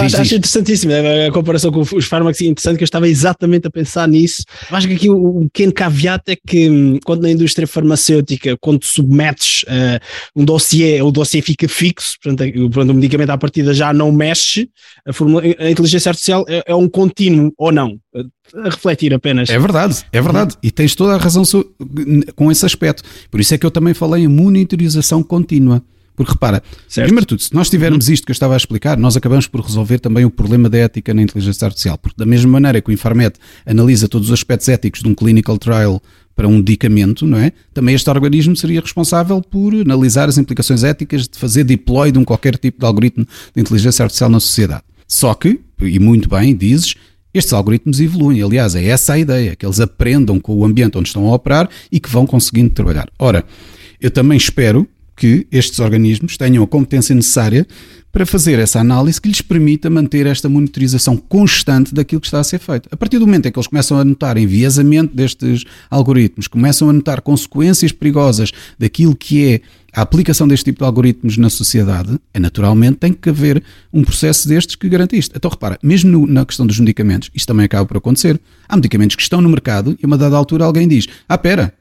Acho, 0.00 0.16
acho 0.22 0.34
interessantíssimo 0.34 0.92
a 0.94 1.30
comparação 1.30 1.70
com 1.70 1.80
os 1.80 2.06
fármacos, 2.06 2.40
é 2.40 2.46
interessante 2.46 2.78
que 2.78 2.84
eu 2.84 2.86
estava 2.86 3.06
exatamente 3.06 3.66
a 3.66 3.70
pensar 3.70 4.08
nisso. 4.08 4.44
Acho 4.70 4.88
que 4.88 4.94
aqui 4.94 5.10
o, 5.10 5.42
pequeno 5.52 5.72
caveat 5.72 6.22
é 6.28 6.36
que 6.36 6.70
hum, 6.70 6.98
quando 7.04 7.22
na 7.22 7.30
indústria 7.30 7.66
farmacêutica, 7.66 8.56
quando 8.58 8.84
submetes 8.84 9.62
uh, 9.64 10.00
um 10.34 10.44
dossiê, 10.44 11.02
o 11.02 11.10
dossiê 11.10 11.42
fica 11.42 11.68
fixo, 11.68 12.16
portanto, 12.22 12.50
portanto 12.70 12.90
o 12.90 12.94
medicamento 12.94 13.30
à 13.30 13.36
partida 13.36 13.74
já 13.74 13.92
não 13.92 14.10
mexe, 14.10 14.70
a, 15.06 15.12
formula, 15.12 15.42
a 15.58 15.70
inteligência 15.70 16.08
artificial 16.08 16.46
é, 16.48 16.62
é, 16.66 16.74
um 16.74 16.88
contínuo 16.88 17.52
ou 17.58 17.70
não, 17.70 17.98
a 18.14 18.64
refletir 18.64 19.12
apenas. 19.12 19.50
É 19.50 19.58
verdade, 19.58 20.02
é 20.12 20.20
verdade, 20.20 20.56
e 20.62 20.70
tens 20.70 20.94
toda 20.94 21.14
a 21.14 21.18
razão 21.18 21.42
com 22.34 22.50
esse 22.50 22.64
aspecto. 22.64 23.02
Por 23.30 23.38
isso 23.38 23.54
é 23.54 23.58
que 23.58 23.66
eu 23.66 23.70
também 23.70 23.92
falei 23.92 24.24
em 24.24 24.28
monitorização 24.28 25.22
contínua. 25.22 25.82
Porque 26.16 26.32
repara, 26.32 26.62
certo. 26.88 27.06
primeiro 27.06 27.26
de 27.26 27.28
tudo, 27.28 27.42
se 27.42 27.54
nós 27.54 27.68
tivermos 27.68 28.08
isto 28.08 28.24
que 28.24 28.30
eu 28.30 28.34
estava 28.34 28.54
a 28.54 28.56
explicar, 28.56 28.96
nós 28.96 29.16
acabamos 29.16 29.46
por 29.46 29.60
resolver 29.60 29.98
também 29.98 30.24
o 30.24 30.30
problema 30.30 30.68
da 30.68 30.78
ética 30.78 31.12
na 31.12 31.22
inteligência 31.22 31.66
artificial. 31.66 31.98
Porque 31.98 32.16
da 32.16 32.24
mesma 32.26 32.50
maneira 32.50 32.80
que 32.80 32.90
o 32.90 32.92
Infarmet 32.92 33.38
analisa 33.66 34.08
todos 34.08 34.28
os 34.28 34.32
aspectos 34.32 34.68
éticos 34.68 35.02
de 35.02 35.08
um 35.08 35.14
clinical 35.14 35.58
trial 35.58 36.02
para 36.34 36.48
um 36.48 36.56
medicamento, 36.58 37.26
não 37.26 37.38
é? 37.38 37.52
Também 37.72 37.94
este 37.94 38.08
organismo 38.10 38.54
seria 38.56 38.80
responsável 38.80 39.40
por 39.40 39.74
analisar 39.74 40.28
as 40.28 40.36
implicações 40.36 40.84
éticas 40.84 41.28
de 41.28 41.38
fazer 41.38 41.64
deploy 41.64 42.12
de 42.12 42.18
um 42.18 42.24
qualquer 42.24 42.56
tipo 42.58 42.80
de 42.80 42.86
algoritmo 42.86 43.26
de 43.54 43.60
inteligência 43.60 44.02
artificial 44.02 44.28
na 44.28 44.40
sociedade. 44.40 44.82
Só 45.08 45.32
que, 45.34 45.60
e 45.80 45.98
muito 45.98 46.28
bem, 46.28 46.54
dizes, 46.54 46.94
estes 47.32 47.52
algoritmos 47.52 48.00
evoluem. 48.00 48.42
Aliás, 48.42 48.74
é 48.74 48.84
essa 48.84 49.14
a 49.14 49.18
ideia, 49.18 49.56
que 49.56 49.64
eles 49.64 49.80
aprendam 49.80 50.40
com 50.40 50.54
o 50.56 50.64
ambiente 50.64 50.98
onde 50.98 51.08
estão 51.08 51.26
a 51.26 51.34
operar 51.34 51.68
e 51.90 52.00
que 52.00 52.10
vão 52.10 52.26
conseguindo 52.26 52.70
trabalhar. 52.70 53.08
Ora, 53.18 53.44
eu 54.00 54.10
também 54.10 54.36
espero 54.36 54.86
que 55.16 55.46
estes 55.50 55.78
organismos 55.80 56.36
tenham 56.36 56.62
a 56.62 56.66
competência 56.66 57.14
necessária 57.14 57.66
para 58.16 58.24
fazer 58.24 58.58
essa 58.58 58.80
análise 58.80 59.20
que 59.20 59.28
lhes 59.28 59.42
permita 59.42 59.90
manter 59.90 60.26
esta 60.26 60.48
monitorização 60.48 61.18
constante 61.18 61.92
daquilo 61.92 62.18
que 62.20 62.26
está 62.26 62.40
a 62.40 62.44
ser 62.44 62.58
feito. 62.58 62.88
A 62.90 62.96
partir 62.96 63.18
do 63.18 63.26
momento 63.26 63.46
em 63.46 63.52
que 63.52 63.58
eles 63.58 63.66
começam 63.66 63.98
a 63.98 64.04
notar 64.04 64.38
enviesamento 64.38 65.14
destes 65.14 65.64
algoritmos, 65.90 66.48
começam 66.48 66.88
a 66.88 66.94
notar 66.94 67.20
consequências 67.20 67.92
perigosas 67.92 68.52
daquilo 68.78 69.14
que 69.14 69.44
é 69.44 69.60
a 69.92 70.00
aplicação 70.00 70.48
deste 70.48 70.64
tipo 70.64 70.78
de 70.78 70.84
algoritmos 70.84 71.36
na 71.36 71.50
sociedade, 71.50 72.18
é 72.32 72.38
naturalmente 72.38 72.96
tem 72.96 73.12
que 73.12 73.28
haver 73.28 73.62
um 73.92 74.02
processo 74.02 74.48
destes 74.48 74.76
que 74.76 74.88
garante 74.88 75.16
isto. 75.16 75.34
Então 75.36 75.50
repara, 75.50 75.78
mesmo 75.82 76.10
no, 76.10 76.26
na 76.26 76.44
questão 76.46 76.66
dos 76.66 76.78
medicamentos, 76.78 77.30
isto 77.34 77.46
também 77.46 77.64
acaba 77.66 77.84
por 77.84 77.98
acontecer. 77.98 78.40
Há 78.68 78.76
medicamentos 78.76 79.16
que 79.16 79.22
estão 79.22 79.42
no 79.42 79.48
mercado 79.48 79.92
e 79.92 80.04
a 80.04 80.06
uma 80.06 80.16
dada 80.16 80.36
altura 80.36 80.64
alguém 80.64 80.88
diz: 80.88 81.06
Ah, 81.28 81.36
pera, 81.36 81.72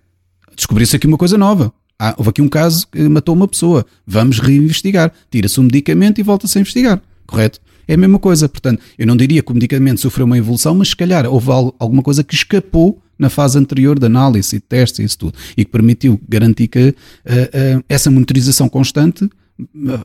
descobri-se 0.55 0.95
aqui 0.97 1.07
uma 1.07 1.17
coisa 1.17 1.37
nova 1.37 1.73
ah, 1.99 2.13
houve 2.17 2.29
aqui 2.29 2.41
um 2.41 2.49
caso 2.49 2.87
que 2.87 3.07
matou 3.07 3.33
uma 3.35 3.47
pessoa, 3.47 3.85
vamos 4.05 4.39
reinvestigar. 4.39 5.11
Tira-se 5.31 5.59
um 5.59 5.63
medicamento 5.63 6.19
e 6.19 6.23
volta-se 6.23 6.57
a 6.57 6.61
investigar, 6.61 7.01
correto? 7.25 7.59
É 7.87 7.93
a 7.93 7.97
mesma 7.97 8.19
coisa, 8.19 8.49
portanto, 8.49 8.81
eu 8.97 9.05
não 9.05 9.15
diria 9.15 9.41
que 9.41 9.51
o 9.51 9.53
medicamento 9.53 10.01
sofreu 10.01 10.25
uma 10.25 10.37
evolução, 10.37 10.73
mas 10.75 10.89
se 10.89 10.95
calhar 10.95 11.25
houve 11.27 11.51
alguma 11.51 12.01
coisa 12.01 12.23
que 12.23 12.33
escapou 12.33 12.99
na 13.17 13.29
fase 13.29 13.57
anterior 13.57 13.97
de 13.97 14.05
análise 14.05 14.55
e 14.55 14.59
de 14.59 14.65
teste 14.65 15.01
e 15.01 15.05
isso 15.05 15.17
tudo, 15.17 15.37
e 15.55 15.63
que 15.63 15.71
permitiu 15.71 16.19
garantir 16.27 16.67
que 16.67 16.89
uh, 16.89 16.91
uh, 16.91 17.83
essa 17.87 18.11
monitorização 18.11 18.67
constante 18.67 19.29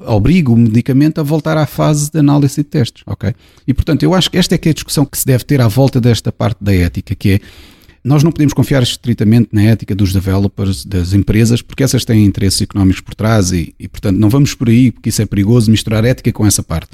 obriga 0.06 0.52
o 0.52 0.56
medicamento 0.56 1.20
a 1.20 1.24
voltar 1.24 1.56
à 1.56 1.66
fase 1.66 2.08
de 2.08 2.18
análise 2.20 2.56
de 2.56 2.64
testes, 2.64 3.02
ok? 3.04 3.34
E 3.66 3.74
portanto, 3.74 4.04
eu 4.04 4.14
acho 4.14 4.30
que 4.30 4.38
esta 4.38 4.54
é 4.54 4.58
que 4.58 4.68
é 4.68 4.70
a 4.70 4.74
discussão 4.74 5.04
que 5.04 5.18
se 5.18 5.26
deve 5.26 5.42
ter 5.42 5.60
à 5.60 5.66
volta 5.66 6.00
desta 6.00 6.30
parte 6.30 6.62
da 6.62 6.72
ética, 6.72 7.16
que 7.16 7.30
é 7.30 7.40
nós 8.02 8.22
não 8.22 8.32
podemos 8.32 8.54
confiar 8.54 8.82
estritamente 8.82 9.48
na 9.52 9.62
ética 9.62 9.94
dos 9.94 10.12
developers, 10.12 10.84
das 10.84 11.12
empresas, 11.12 11.60
porque 11.60 11.82
essas 11.82 12.04
têm 12.04 12.24
interesses 12.24 12.62
económicos 12.62 13.00
por 13.00 13.14
trás 13.14 13.52
e, 13.52 13.74
e, 13.78 13.88
portanto, 13.88 14.16
não 14.16 14.30
vamos 14.30 14.54
por 14.54 14.68
aí, 14.68 14.90
porque 14.90 15.10
isso 15.10 15.20
é 15.20 15.26
perigoso 15.26 15.70
misturar 15.70 16.04
ética 16.04 16.32
com 16.32 16.46
essa 16.46 16.62
parte. 16.62 16.88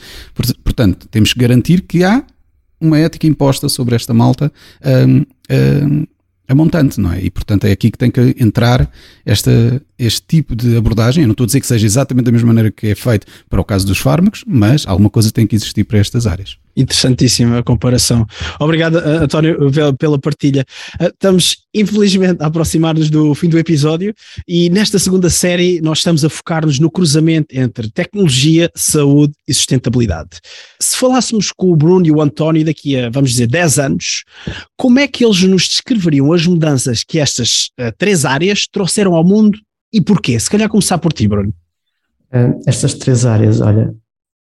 Portanto, 0.65 1.07
temos 1.09 1.33
que 1.33 1.39
garantir 1.39 1.83
que 1.83 2.03
há 2.03 2.25
uma 2.81 2.99
ética 2.99 3.27
imposta 3.27 3.69
sobre 3.69 3.95
esta 3.95 4.13
malta 4.13 4.53
um, 4.85 5.25
um, 5.51 6.07
a 6.49 6.55
montante, 6.55 7.01
não 7.01 7.13
é? 7.13 7.23
E 7.23 7.31
portanto 7.31 7.65
é 7.65 7.73
aqui 7.73 7.91
que 7.91 7.99
tem 7.99 8.11
que 8.11 8.37
entrar 8.39 8.91
esta, 9.25 9.83
este 9.99 10.23
tipo 10.27 10.55
de 10.55 10.77
abordagem. 10.77 11.23
Eu 11.23 11.29
não 11.29 11.33
estou 11.33 11.45
a 11.45 11.47
dizer 11.47 11.61
que 11.61 11.67
seja 11.67 11.87
exatamente 11.87 12.27
da 12.27 12.33
mesma 12.33 12.49
maneira 12.49 12.71
que 12.71 12.89
é 12.89 12.95
feito 12.95 13.27
para 13.49 13.61
o 13.61 13.65
caso 13.65 13.87
dos 13.87 13.99
fármacos, 13.99 14.45
mas 14.47 14.87
alguma 14.87 15.11
coisa 15.11 15.33
tem 15.33 15.47
que 15.47 15.57
existir 15.57 15.85
para 15.85 15.99
estas 15.99 16.27
áreas. 16.27 16.59
Interessantíssima 16.77 17.59
a 17.59 17.63
comparação. 17.63 18.27
Obrigado, 18.61 18.99
eh, 18.99 19.25
António, 19.25 19.57
pela 19.99 20.19
partilha. 20.19 20.65
Eh, 21.01 21.07
estamos, 21.07 21.57
infelizmente, 21.73 22.43
a 22.43 22.47
aproximar-nos 22.47 23.09
do 23.09 23.35
fim 23.35 23.49
do 23.49 23.59
episódio 23.59 24.15
e 24.47 24.69
nesta 24.69 24.99
segunda 24.99 25.31
série 25.31 25.81
nós 25.81 25.99
estamos 25.99 26.23
a 26.23 26.29
focar-nos 26.29 26.79
no 26.79 26.91
cruzamento 26.91 27.57
entre 27.57 27.91
tecnologia, 27.91 28.71
saúde 28.75 29.33
e 29.49 29.55
sustentabilidade. 29.55 30.39
Se 30.79 30.97
falássemos 30.97 31.51
com 31.51 31.73
o 31.73 31.77
Bruno 31.77 32.07
e 32.07 32.11
o 32.11 32.21
António 32.21 32.65
daqui 32.65 32.97
a, 32.99 33.09
vamos 33.09 33.31
dizer, 33.31 33.47
10 33.47 33.79
anos, 33.79 34.25
como 34.77 34.99
é 34.99 35.09
que 35.09 35.25
eles 35.25 35.43
nos 35.45 35.63
descreveriam 35.69 36.31
as 36.33 36.47
mudanças 36.47 37.03
que 37.03 37.19
estas 37.19 37.71
uh, 37.81 37.91
três 37.97 38.27
áreas 38.27 38.67
trouxeram 38.71 39.15
ao 39.15 39.25
mundo 39.25 39.59
e 39.93 40.01
porquê? 40.01 40.39
Se 40.39 40.51
calhar 40.51 40.69
começar 40.69 40.99
por 40.99 41.13
ti, 41.13 41.27
Bruno. 41.27 41.55
Estas 42.67 42.95
três 42.95 43.25
áreas, 43.25 43.61
olha, 43.61 43.95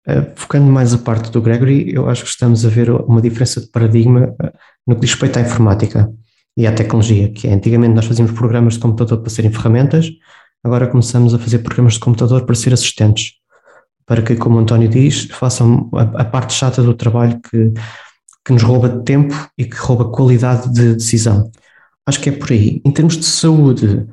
uh, 0.07 0.31
focando 0.35 0.71
mais 0.71 0.93
a 0.93 0.97
parte 0.97 1.31
do 1.31 1.41
Gregory, 1.41 1.93
eu 1.93 2.09
acho 2.09 2.23
que 2.23 2.29
estamos 2.29 2.65
a 2.65 2.69
ver 2.69 2.89
uma 2.89 3.21
diferença 3.21 3.61
de 3.61 3.67
paradigma 3.67 4.27
uh, 4.41 4.51
no 4.87 4.95
que 4.95 5.01
diz 5.01 5.11
respeito 5.11 5.37
à 5.37 5.41
informática 5.41 6.11
e 6.57 6.67
à 6.67 6.73
tecnologia, 6.73 7.31
que 7.31 7.47
é, 7.47 7.53
antigamente 7.53 7.93
nós 7.93 8.05
fazíamos 8.05 8.33
programas 8.33 8.73
de 8.73 8.79
computador 8.79 9.19
para 9.19 9.29
serem 9.29 9.51
ferramentas, 9.51 10.09
agora 10.63 10.87
começamos 10.87 11.33
a 11.33 11.39
fazer 11.39 11.59
programas 11.59 11.93
de 11.93 11.99
computador 11.99 12.45
para 12.45 12.55
ser 12.55 12.73
assistentes, 12.73 13.33
para 14.05 14.21
que, 14.21 14.35
como 14.35 14.57
o 14.57 14.59
António 14.59 14.89
diz, 14.89 15.25
façam 15.31 15.89
a, 15.93 16.21
a 16.21 16.25
parte 16.25 16.53
chata 16.53 16.81
do 16.81 16.93
trabalho 16.93 17.39
que, 17.39 17.71
que 18.43 18.53
nos 18.53 18.63
rouba 18.63 18.89
tempo 19.03 19.33
e 19.57 19.65
que 19.65 19.77
rouba 19.77 20.11
qualidade 20.11 20.73
de 20.73 20.95
decisão. 20.95 21.51
Acho 22.05 22.19
que 22.19 22.29
é 22.29 22.31
por 22.31 22.51
aí. 22.51 22.81
Em 22.83 22.91
termos 22.91 23.15
de 23.15 23.25
saúde, 23.25 24.07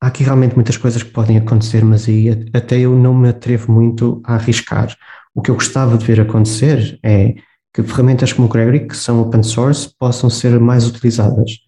há 0.00 0.06
aqui 0.06 0.22
realmente 0.22 0.54
muitas 0.54 0.76
coisas 0.76 1.02
que 1.02 1.10
podem 1.10 1.36
acontecer, 1.36 1.84
mas 1.84 2.08
aí 2.08 2.48
até 2.54 2.78
eu 2.78 2.96
não 2.96 3.12
me 3.12 3.28
atrevo 3.28 3.72
muito 3.72 4.22
a 4.24 4.34
arriscar. 4.34 4.96
O 5.34 5.42
que 5.42 5.50
eu 5.50 5.54
gostava 5.54 5.96
de 5.96 6.04
ver 6.04 6.20
acontecer 6.20 6.98
é 7.04 7.34
que 7.72 7.82
ferramentas 7.82 8.32
como 8.32 8.48
o 8.48 8.50
Gregory, 8.50 8.86
que 8.86 8.96
são 8.96 9.20
open 9.20 9.42
source, 9.42 9.90
possam 9.98 10.28
ser 10.28 10.58
mais 10.58 10.86
utilizadas. 10.86 11.58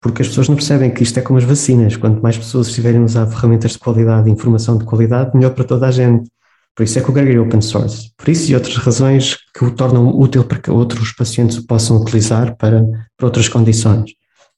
Porque 0.00 0.22
as 0.22 0.28
pessoas 0.28 0.48
não 0.48 0.54
percebem 0.54 0.92
que 0.92 1.02
isto 1.02 1.18
é 1.18 1.22
como 1.22 1.38
as 1.38 1.44
vacinas. 1.44 1.96
Quanto 1.96 2.22
mais 2.22 2.38
pessoas 2.38 2.68
estiverem 2.68 3.00
a 3.00 3.04
usar 3.04 3.26
ferramentas 3.26 3.72
de 3.72 3.78
qualidade, 3.78 4.30
informação 4.30 4.78
de 4.78 4.84
qualidade, 4.84 5.32
melhor 5.34 5.50
para 5.50 5.64
toda 5.64 5.88
a 5.88 5.90
gente. 5.90 6.30
Por 6.76 6.84
isso 6.84 6.96
é 6.96 7.02
que 7.02 7.10
o 7.10 7.12
Gregory 7.12 7.36
é 7.36 7.40
open 7.40 7.60
source. 7.60 8.12
Por 8.16 8.28
isso 8.28 8.52
e 8.52 8.54
outras 8.54 8.76
razões 8.76 9.36
que 9.52 9.64
o 9.64 9.70
tornam 9.72 10.16
útil 10.16 10.44
para 10.44 10.60
que 10.60 10.70
outros 10.70 11.10
pacientes 11.12 11.56
o 11.56 11.66
possam 11.66 12.00
utilizar 12.00 12.56
para, 12.56 12.84
para 13.16 13.26
outras 13.26 13.48
condições. 13.48 14.12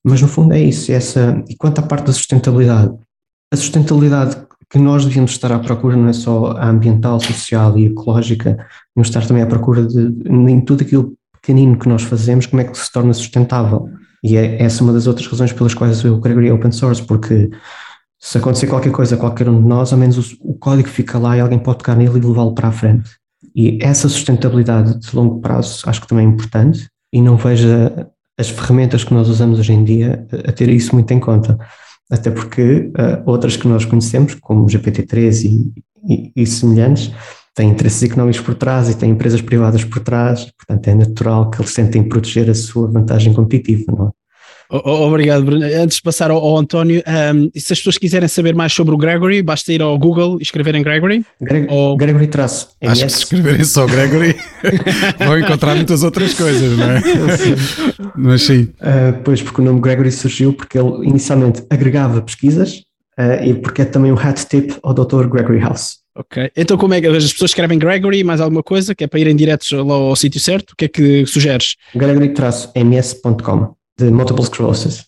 Mas 0.05 0.20
no 0.20 0.29
fundo 0.29 0.53
é 0.53 0.61
isso. 0.61 0.92
Essa, 0.92 1.42
e 1.49 1.57
quanto 1.57 1.79
à 1.79 1.83
parte 1.83 2.05
da 2.05 2.12
sustentabilidade, 2.12 2.92
a 3.51 3.57
sustentabilidade 3.57 4.37
que 4.70 4.78
nós 4.78 5.04
devíamos 5.04 5.33
estar 5.33 5.50
à 5.50 5.59
procura 5.59 5.96
não 5.96 6.09
é 6.09 6.12
só 6.12 6.52
a 6.52 6.68
ambiental, 6.68 7.18
social 7.18 7.76
e 7.76 7.87
ecológica, 7.87 8.50
devíamos 8.50 9.09
estar 9.09 9.26
também 9.26 9.42
à 9.42 9.46
procura 9.46 9.85
de, 9.85 10.12
em 10.28 10.61
tudo 10.61 10.83
aquilo 10.83 11.12
pequenino 11.42 11.76
que 11.76 11.88
nós 11.88 12.02
fazemos, 12.02 12.46
como 12.46 12.62
é 12.62 12.64
que 12.64 12.78
se 12.78 12.90
torna 12.92 13.12
sustentável. 13.12 13.88
E 14.22 14.37
é 14.37 14.62
essa 14.62 14.85
uma 14.85 14.92
das 14.92 15.09
outras 15.09 15.26
razões 15.26 15.52
pelas 15.52 15.74
quais 15.74 16.04
eu 16.04 16.20
Gregory 16.20 16.52
open 16.52 16.70
source, 16.70 17.02
porque 17.02 17.50
se 18.20 18.38
acontecer 18.38 18.68
qualquer 18.68 18.92
coisa 18.92 19.16
a 19.16 19.18
qualquer 19.18 19.48
um 19.48 19.61
de 19.61 19.66
nós, 19.66 19.92
ao 19.92 19.98
menos 19.98 20.35
o, 20.35 20.37
o 20.42 20.54
código 20.54 20.88
fica 20.88 21.18
lá 21.18 21.37
e 21.37 21.40
alguém 21.40 21.59
pode 21.59 21.78
tocar 21.78 21.96
nele 21.96 22.18
e 22.18 22.20
levá-lo 22.20 22.54
para 22.54 22.68
a 22.68 22.72
frente. 22.72 23.11
E 23.56 23.78
essa 23.83 24.09
sustentabilidade 24.09 25.00
de 25.00 25.16
longo 25.16 25.40
prazo 25.40 25.83
acho 25.87 26.00
que 26.02 26.06
também 26.06 26.26
é 26.26 26.28
importante 26.28 26.88
e 27.12 27.20
não 27.20 27.37
vejo 27.37 27.66
as 28.38 28.48
ferramentas 28.48 29.02
que 29.02 29.12
nós 29.12 29.28
usamos 29.28 29.59
hoje 29.59 29.72
em 29.72 29.83
dia 29.83 30.26
a 30.46 30.52
ter 30.52 30.68
isso 30.68 30.94
muito 30.94 31.11
em 31.11 31.18
conta 31.18 31.59
até 32.11 32.31
porque 32.31 32.90
uh, 32.90 33.23
outras 33.25 33.57
que 33.57 33.68
nós 33.68 33.85
conhecemos, 33.85 34.35
como 34.35 34.64
o 34.64 34.66
GPT-3 34.66 35.44
e, 35.44 35.73
e, 36.09 36.33
e, 36.35 36.46
semelhantes, 36.46 37.12
têm 37.55 37.70
interesses 37.70 38.03
económicos 38.03 38.40
por 38.40 38.55
trás 38.55 38.88
e 38.88 38.96
têm 38.96 39.11
empresas 39.11 39.40
privadas 39.40 39.85
por 39.85 40.01
trás, 40.01 40.51
portanto 40.57 40.88
é 40.88 40.94
natural 40.94 41.51
que 41.51 41.61
eles 41.61 41.75
tentem 41.75 42.09
proteger 42.09 42.51
a 42.51 42.55
sua 42.55 42.90
vantagem 42.90 43.33
competitiva, 43.33 43.92
não 43.92 44.09
é? 44.09 44.19
Obrigado, 44.70 45.44
Bruno. 45.44 45.64
Antes 45.64 45.96
de 45.96 46.02
passar 46.02 46.30
ao, 46.30 46.38
ao 46.38 46.56
António, 46.56 47.02
um, 47.35 47.50
se 47.59 47.72
as 47.72 47.80
pessoas 47.80 47.98
quiserem 47.98 48.28
saber 48.28 48.54
mais 48.54 48.72
sobre 48.72 48.94
o 48.94 48.96
Gregory, 48.96 49.42
basta 49.42 49.72
ir 49.72 49.83
ao 49.83 49.98
Google 49.98 50.38
e 50.38 50.42
escreverem 50.42 50.83
Gregory. 50.83 51.24
Greg, 51.40 51.66
ou... 51.68 51.96
Gregory 51.96 52.28
traço. 52.28 52.68
Acho 52.80 53.04
que 53.04 53.11
se 53.11 53.18
escreverem 53.18 53.64
só 53.64 53.85
Gregory 53.87 54.37
vão 55.18 55.38
encontrar 55.38 55.74
muitas 55.74 56.04
outras 56.04 56.35
coisas, 56.35 56.78
não 56.78 56.90
é? 56.90 57.00
Sim. 57.37 57.54
Mas 58.16 58.42
sim. 58.42 58.62
Uh, 58.80 59.20
pois, 59.24 59.42
porque 59.42 59.61
o 59.61 59.64
nome 59.64 59.80
Gregory 59.80 60.12
surgiu 60.12 60.52
porque 60.52 60.78
ele 60.78 61.09
inicialmente 61.09 61.64
agregava 61.68 62.22
pesquisas 62.22 62.83
uh, 63.18 63.42
e 63.44 63.54
porque 63.54 63.83
é 63.83 63.85
também 63.85 64.12
um 64.12 64.18
hat 64.18 64.46
tip 64.46 64.72
ao 64.85 64.94
Dr. 64.94 65.26
Gregory 65.26 65.59
House. 65.59 65.98
Ok. 66.14 66.50
Então, 66.56 66.76
como 66.76 66.94
é 66.94 67.00
que 67.00 67.06
as 67.06 67.33
pessoas 67.33 67.50
escrevem 67.50 67.78
Gregory 67.78 68.22
mais 68.22 68.40
alguma 68.40 68.62
coisa 68.62 68.94
que 68.94 69.02
é 69.02 69.06
para 69.06 69.18
irem 69.18 69.35
diretos 69.35 69.70
lá 69.72 69.94
ao 69.94 70.14
sítio 70.14 70.40
certo? 70.40 70.72
O 70.72 70.76
que 70.76 70.85
é 70.85 70.88
que 70.88 71.26
sugeres? 71.26 71.76
Gregory-ms.com 71.94 73.79
de 74.00 74.10
multiple 74.10 74.44
sclerosis. 74.44 75.04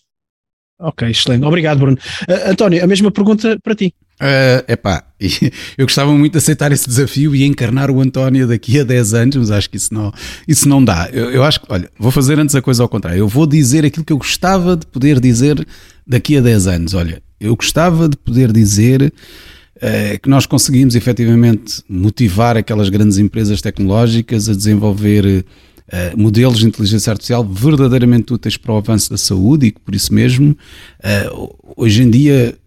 Ok, 0.79 1.09
excelente. 1.09 1.45
Obrigado, 1.45 1.79
Bruno. 1.79 1.97
Uh, 2.27 2.51
António, 2.51 2.83
a 2.83 2.87
mesma 2.87 3.09
pergunta 3.11 3.57
para 3.63 3.75
ti. 3.75 3.93
Uh, 4.21 4.71
epá, 4.71 5.03
eu 5.77 5.85
gostava 5.85 6.11
muito 6.11 6.33
de 6.33 6.37
aceitar 6.37 6.71
esse 6.71 6.87
desafio 6.87 7.35
e 7.35 7.43
encarnar 7.43 7.89
o 7.89 8.01
António 8.01 8.47
daqui 8.47 8.79
a 8.79 8.83
10 8.83 9.13
anos, 9.13 9.35
mas 9.37 9.51
acho 9.51 9.69
que 9.69 9.77
isso 9.77 9.93
não, 9.93 10.11
isso 10.47 10.67
não 10.67 10.83
dá. 10.83 11.09
Eu, 11.11 11.31
eu 11.31 11.43
acho 11.43 11.61
que, 11.61 11.67
olha, 11.69 11.89
vou 11.97 12.11
fazer 12.11 12.37
antes 12.39 12.53
a 12.53 12.61
coisa 12.61 12.83
ao 12.83 12.89
contrário. 12.89 13.19
Eu 13.19 13.27
vou 13.27 13.47
dizer 13.47 13.85
aquilo 13.85 14.05
que 14.05 14.13
eu 14.13 14.17
gostava 14.17 14.75
de 14.75 14.85
poder 14.85 15.19
dizer 15.19 15.65
daqui 16.05 16.37
a 16.37 16.41
10 16.41 16.67
anos. 16.67 16.93
Olha, 16.93 17.21
eu 17.39 17.55
gostava 17.55 18.09
de 18.09 18.17
poder 18.17 18.51
dizer 18.51 19.01
uh, 19.03 20.19
que 20.21 20.29
nós 20.29 20.45
conseguimos 20.45 20.95
efetivamente 20.95 21.81
motivar 21.87 22.57
aquelas 22.57 22.89
grandes 22.89 23.17
empresas 23.17 23.61
tecnológicas 23.61 24.49
a 24.49 24.53
desenvolver 24.53 25.45
uh, 25.93 26.19
modelos 26.19 26.59
de 26.59 26.65
inteligência 26.65 27.11
artificial 27.11 27.45
verdadeiramente 27.45 28.33
úteis 28.33 28.57
para 28.57 28.73
o 28.73 28.77
avanço 28.77 29.09
da 29.09 29.17
saúde 29.17 29.67
e 29.67 29.71
que 29.71 29.79
por 29.79 29.93
isso 29.93 30.13
mesmo 30.13 30.51
uh, 30.51 31.55
hoje 31.77 32.01
em 32.01 32.09
dia 32.09 32.57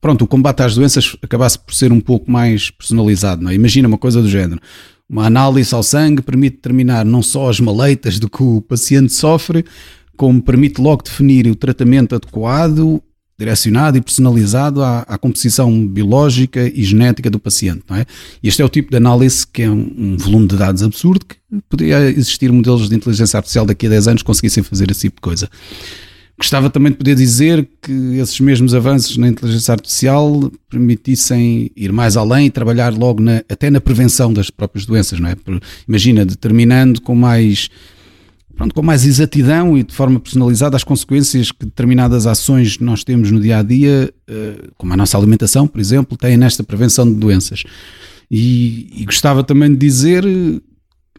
pronto, 0.00 0.24
o 0.24 0.26
combate 0.26 0.62
às 0.62 0.74
doenças 0.74 1.16
acabasse 1.22 1.58
por 1.58 1.74
ser 1.74 1.92
um 1.92 2.00
pouco 2.00 2.30
mais 2.30 2.70
personalizado, 2.70 3.42
não 3.42 3.50
é? 3.50 3.54
Imagina 3.54 3.88
uma 3.88 3.98
coisa 3.98 4.22
do 4.22 4.28
género. 4.28 4.60
Uma 5.08 5.26
análise 5.26 5.74
ao 5.74 5.82
sangue 5.82 6.22
permite 6.22 6.56
determinar 6.56 7.04
não 7.04 7.22
só 7.22 7.48
as 7.48 7.60
maleitas 7.60 8.18
do 8.18 8.28
que 8.28 8.42
o 8.42 8.60
paciente 8.60 9.12
sofre, 9.12 9.64
como 10.16 10.42
permite 10.42 10.80
logo 10.80 11.02
definir 11.02 11.46
o 11.46 11.54
tratamento 11.54 12.14
adequado 12.14 13.02
direcionado 13.38 13.98
e 13.98 14.00
personalizado 14.00 14.82
à, 14.82 15.00
à, 15.00 15.18
composição 15.18 15.86
biológica 15.86 16.70
e 16.74 16.82
genética 16.82 17.30
do 17.30 17.38
paciente. 17.38 17.82
Não 17.88 17.96
é? 17.96 18.06
Este 18.42 18.62
é 18.62 18.64
o 18.64 18.68
tipo 18.68 18.90
de 18.90 18.96
análise 18.96 19.46
que 19.46 19.62
é 19.62 19.70
um, 19.70 19.92
um, 19.96 20.16
volume 20.16 20.46
de 20.46 20.56
dados 20.56 20.82
absurdo 20.82 21.26
que 21.26 21.36
poderia 21.68 22.10
existir 22.10 22.50
modelos 22.50 22.88
de 22.88 22.94
inteligência 22.94 23.36
artificial 23.36 23.66
daqui 23.66 23.86
a 23.86 23.90
10 23.90 24.08
anos 24.08 24.22
conseguissem 24.22 24.62
fazer 24.62 24.90
esse 24.90 25.00
tipo 25.02 25.16
de 25.16 25.22
coisa. 25.22 25.50
Gostava 26.38 26.68
também 26.68 26.92
de 26.92 26.98
poder 26.98 27.14
dizer 27.14 27.66
que 27.80 27.92
esses 28.18 28.38
mesmos 28.40 28.74
avanços 28.74 29.16
na 29.16 29.28
inteligência 29.28 29.72
artificial 29.72 30.52
permitissem 30.68 31.70
ir 31.74 31.92
mais 31.92 32.14
além 32.14 32.46
e 32.46 32.50
trabalhar 32.50 32.92
logo 32.92 33.22
na, 33.22 33.38
até 33.48 33.70
na 33.70 33.80
prevenção 33.80 34.30
das 34.30 34.50
próprias 34.50 34.84
doenças, 34.84 35.18
não 35.18 35.30
é? 35.30 35.36
Imagina, 35.88 36.26
determinando 36.26 37.00
com 37.00 37.14
mais 37.14 37.70
pronto, 38.56 38.74
com 38.74 38.82
mais 38.82 39.04
exatidão 39.04 39.76
e 39.76 39.82
de 39.82 39.94
forma 39.94 40.18
personalizada 40.18 40.76
as 40.76 40.82
consequências 40.82 41.52
que 41.52 41.64
determinadas 41.64 42.26
ações 42.26 42.78
nós 42.78 43.04
temos 43.04 43.30
no 43.30 43.40
dia 43.40 43.58
a 43.58 43.62
dia, 43.62 44.12
eh, 44.26 44.68
como 44.76 44.92
a 44.92 44.96
nossa 44.96 45.16
alimentação, 45.16 45.66
por 45.66 45.80
exemplo, 45.80 46.16
têm 46.16 46.36
nesta 46.36 46.64
prevenção 46.64 47.06
de 47.06 47.14
doenças. 47.14 47.64
E, 48.30 48.88
e 48.96 49.04
gostava 49.04 49.44
também 49.44 49.70
de 49.70 49.76
dizer 49.76 50.24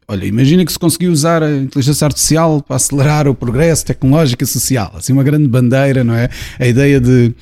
Olha, 0.09 0.25
imagina 0.25 0.63
que 0.63 0.71
se 0.71 0.79
conseguiu 0.79 1.11
usar 1.11 1.43
a 1.43 1.53
inteligência 1.57 2.05
artificial 2.05 2.61
para 2.61 2.77
acelerar 2.77 3.27
o 3.27 3.35
progresso 3.35 3.85
tecnológico 3.85 4.41
e 4.41 4.47
social, 4.47 4.93
assim 4.95 5.11
uma 5.11 5.23
grande 5.23 5.49
bandeira, 5.49 6.01
não 6.01 6.13
é? 6.13 6.29
A 6.57 6.65
ideia 6.65 6.97
de 6.97 7.35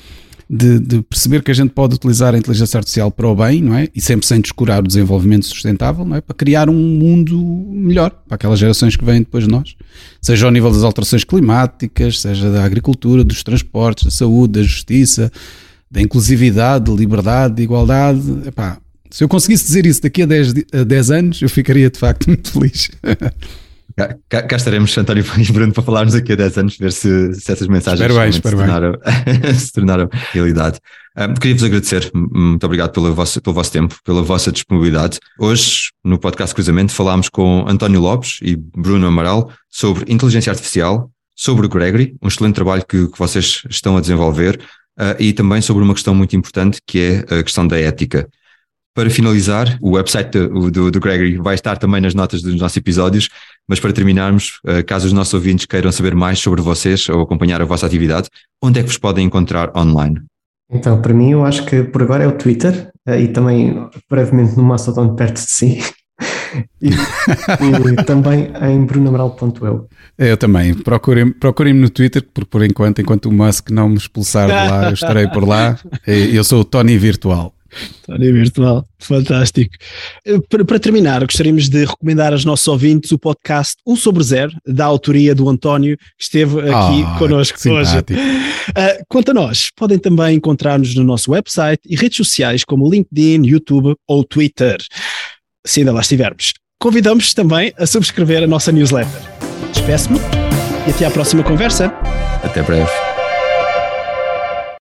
de, 0.48 0.78
de, 0.78 1.02
perceber 1.02 1.42
que 1.42 1.50
a 1.50 1.54
gente 1.54 1.70
pode 1.70 1.96
utilizar 1.96 2.34
a 2.34 2.38
inteligência 2.38 2.78
artificial 2.78 3.10
para 3.10 3.26
o 3.26 3.34
bem, 3.34 3.60
não 3.60 3.74
é? 3.74 3.88
E 3.94 4.00
sempre 4.00 4.26
sem 4.26 4.40
descurar 4.40 4.82
o 4.82 4.86
desenvolvimento 4.86 5.44
sustentável, 5.44 6.04
não 6.04 6.16
é? 6.16 6.20
Para 6.20 6.36
criar 6.36 6.70
um 6.70 6.74
mundo 6.74 7.36
melhor 7.72 8.10
para 8.10 8.36
aquelas 8.36 8.58
gerações 8.58 8.94
que 8.94 9.04
vêm 9.04 9.20
depois 9.20 9.44
de 9.44 9.50
nós. 9.50 9.74
Seja 10.22 10.46
ao 10.46 10.52
nível 10.52 10.70
das 10.70 10.84
alterações 10.84 11.24
climáticas, 11.24 12.20
seja 12.20 12.50
da 12.50 12.64
agricultura, 12.64 13.24
dos 13.24 13.42
transportes, 13.42 14.04
da 14.04 14.10
saúde, 14.10 14.60
da 14.60 14.62
justiça, 14.62 15.32
da 15.90 16.00
inclusividade, 16.00 16.84
da 16.84 16.96
liberdade, 16.96 17.54
da 17.54 17.62
igualdade. 17.62 18.20
Epá, 18.46 18.78
se 19.10 19.24
eu 19.24 19.28
conseguisse 19.28 19.64
dizer 19.64 19.84
isso 19.84 20.02
daqui 20.02 20.22
a 20.22 20.26
10, 20.26 20.54
a 20.72 20.84
10 20.84 21.10
anos, 21.10 21.42
eu 21.42 21.48
ficaria 21.48 21.90
de 21.90 21.98
facto 21.98 22.26
muito 22.30 22.52
feliz. 22.52 22.90
Cá, 24.28 24.42
cá, 24.42 24.56
estaremos, 24.56 24.96
António 24.98 25.24
e 25.40 25.52
Bruno, 25.52 25.72
para 25.72 25.82
falarmos 25.82 26.12
daqui 26.12 26.32
a 26.32 26.36
10 26.36 26.58
anos, 26.58 26.76
ver 26.76 26.92
se, 26.92 27.32
se 27.32 27.50
essas 27.50 27.66
mensagens 27.66 28.14
bem, 28.14 28.30
se, 28.30 28.42
tornaram, 28.42 28.92
se, 29.58 29.72
tornaram, 29.72 30.08
realidade. 30.32 30.78
Um, 31.16 31.32
Queria-vos 31.32 31.64
agradecer, 31.64 32.10
muito 32.14 32.62
obrigado 32.66 32.92
pelo 32.92 33.14
vosso, 33.14 33.40
pelo 33.40 33.54
vosso 33.54 33.72
tempo, 33.72 33.96
pela 34.04 34.20
vossa 34.22 34.52
disponibilidade. 34.52 35.18
Hoje, 35.38 35.92
no 36.04 36.18
podcast 36.18 36.54
Cruzamento, 36.54 36.92
falámos 36.92 37.30
com 37.30 37.64
António 37.66 38.02
Lopes 38.02 38.38
e 38.42 38.54
Bruno 38.54 39.06
Amaral 39.06 39.50
sobre 39.70 40.12
inteligência 40.12 40.50
artificial, 40.50 41.10
sobre 41.34 41.64
o 41.64 41.68
Gregory, 41.68 42.14
um 42.20 42.28
excelente 42.28 42.54
trabalho 42.54 42.84
que, 42.86 43.08
que 43.08 43.18
vocês 43.18 43.62
estão 43.70 43.96
a 43.96 44.00
desenvolver, 44.02 44.60
uh, 45.00 45.16
e 45.18 45.32
também 45.32 45.62
sobre 45.62 45.82
uma 45.82 45.94
questão 45.94 46.14
muito 46.14 46.36
importante 46.36 46.82
que 46.86 47.00
é 47.00 47.34
a 47.34 47.42
questão 47.42 47.66
da 47.66 47.80
ética. 47.80 48.28
Para 48.96 49.10
finalizar, 49.10 49.76
o 49.82 49.90
website 49.90 50.30
do, 50.30 50.70
do, 50.70 50.90
do, 50.90 51.00
Gregory 51.00 51.36
vai 51.36 51.54
estar 51.54 51.76
também 51.76 52.00
nas 52.00 52.14
notas 52.14 52.40
dos 52.40 52.58
nossos 52.58 52.78
episódios, 52.78 53.28
mas 53.68 53.78
para 53.78 53.92
terminarmos, 53.92 54.58
eh, 54.66 54.82
caso 54.82 55.06
os 55.06 55.12
nossos 55.12 55.34
ouvintes 55.34 55.66
queiram 55.66 55.92
saber 55.92 56.14
mais 56.14 56.38
sobre 56.38 56.62
vocês 56.62 57.06
ou 57.10 57.20
acompanhar 57.20 57.60
a 57.60 57.66
vossa 57.66 57.84
atividade, 57.84 58.30
onde 58.64 58.80
é 58.80 58.82
que 58.82 58.88
vos 58.88 58.96
podem 58.96 59.26
encontrar 59.26 59.70
online? 59.76 60.22
Então, 60.72 61.02
para 61.02 61.12
mim, 61.12 61.32
eu 61.32 61.44
acho 61.44 61.66
que 61.66 61.82
por 61.82 62.04
agora 62.04 62.24
é 62.24 62.26
o 62.26 62.38
Twitter 62.38 62.90
eh, 63.06 63.20
e 63.20 63.28
também 63.28 63.86
brevemente 64.08 64.56
no 64.56 64.62
Mastodon 64.62 65.14
perto 65.14 65.44
de 65.44 65.50
si. 65.50 65.78
e, 66.80 66.88
e, 66.88 68.04
também 68.06 68.50
em 68.62 68.82
brunamaral.eu. 68.86 69.88
Eu 70.16 70.36
também. 70.38 70.72
Procurem-me 70.72 71.34
procurem 71.34 71.74
no 71.74 71.90
Twitter, 71.90 72.26
porque 72.32 72.48
por 72.48 72.64
enquanto, 72.64 73.02
enquanto 73.02 73.26
o 73.26 73.32
Musk 73.32 73.68
não 73.68 73.90
me 73.90 73.98
expulsar 73.98 74.46
de 74.46 74.54
lá, 74.54 74.84
eu 74.84 74.94
estarei 74.94 75.28
por 75.28 75.46
lá. 75.46 75.78
Eu 76.06 76.42
sou 76.44 76.60
o 76.60 76.64
Tony 76.64 76.96
Virtual. 76.96 77.52
Tony 78.06 78.32
Virtual, 78.32 78.86
fantástico. 78.98 79.74
Eh, 80.24 80.38
para, 80.48 80.64
para, 80.64 80.78
terminar, 80.78 81.24
gostaríamos 81.24 81.68
de 81.68 81.84
recomendar 81.84 82.32
aos 82.32 82.44
nossos 82.44 82.66
ouvintes 82.68 83.12
o 83.12 83.18
podcast 83.18 83.76
Um 83.86 83.96
sobre 83.96 84.22
Zero, 84.22 84.52
da 84.66 84.84
autoria 84.84 85.34
do 85.34 85.48
António, 85.48 85.96
que 85.96 86.04
esteve 86.24 86.60
aqui 86.60 87.04
oh, 87.14 87.18
connosco 87.18 87.58
hoje. 87.70 87.98
Uh, 87.98 89.04
quanto 89.08 89.30
a 89.30 89.34
nós, 89.34 89.70
podem 89.76 89.98
também 89.98 90.36
encontrar-nos 90.36 90.94
no 90.94 91.04
nosso 91.04 91.30
website 91.30 91.82
e 91.86 91.96
redes 91.96 92.16
sociais 92.16 92.64
como 92.64 92.90
LinkedIn, 92.90 93.46
YouTube 93.46 93.94
ou 94.06 94.24
Twitter, 94.24 94.78
se 95.66 95.80
ainda 95.80 95.92
lá 95.92 96.00
estivermos. 96.00 96.52
Convidamos 96.80 97.32
também 97.32 97.72
a 97.78 97.86
subscrever 97.86 98.42
a 98.42 98.46
nossa 98.46 98.70
newsletter. 98.70 99.22
Despeço-me 99.72 100.18
e 100.86 100.90
até 100.90 101.06
à 101.06 101.10
próxima 101.10 101.42
conversa. 101.42 101.86
Até 102.42 102.62
breve. 102.62 103.05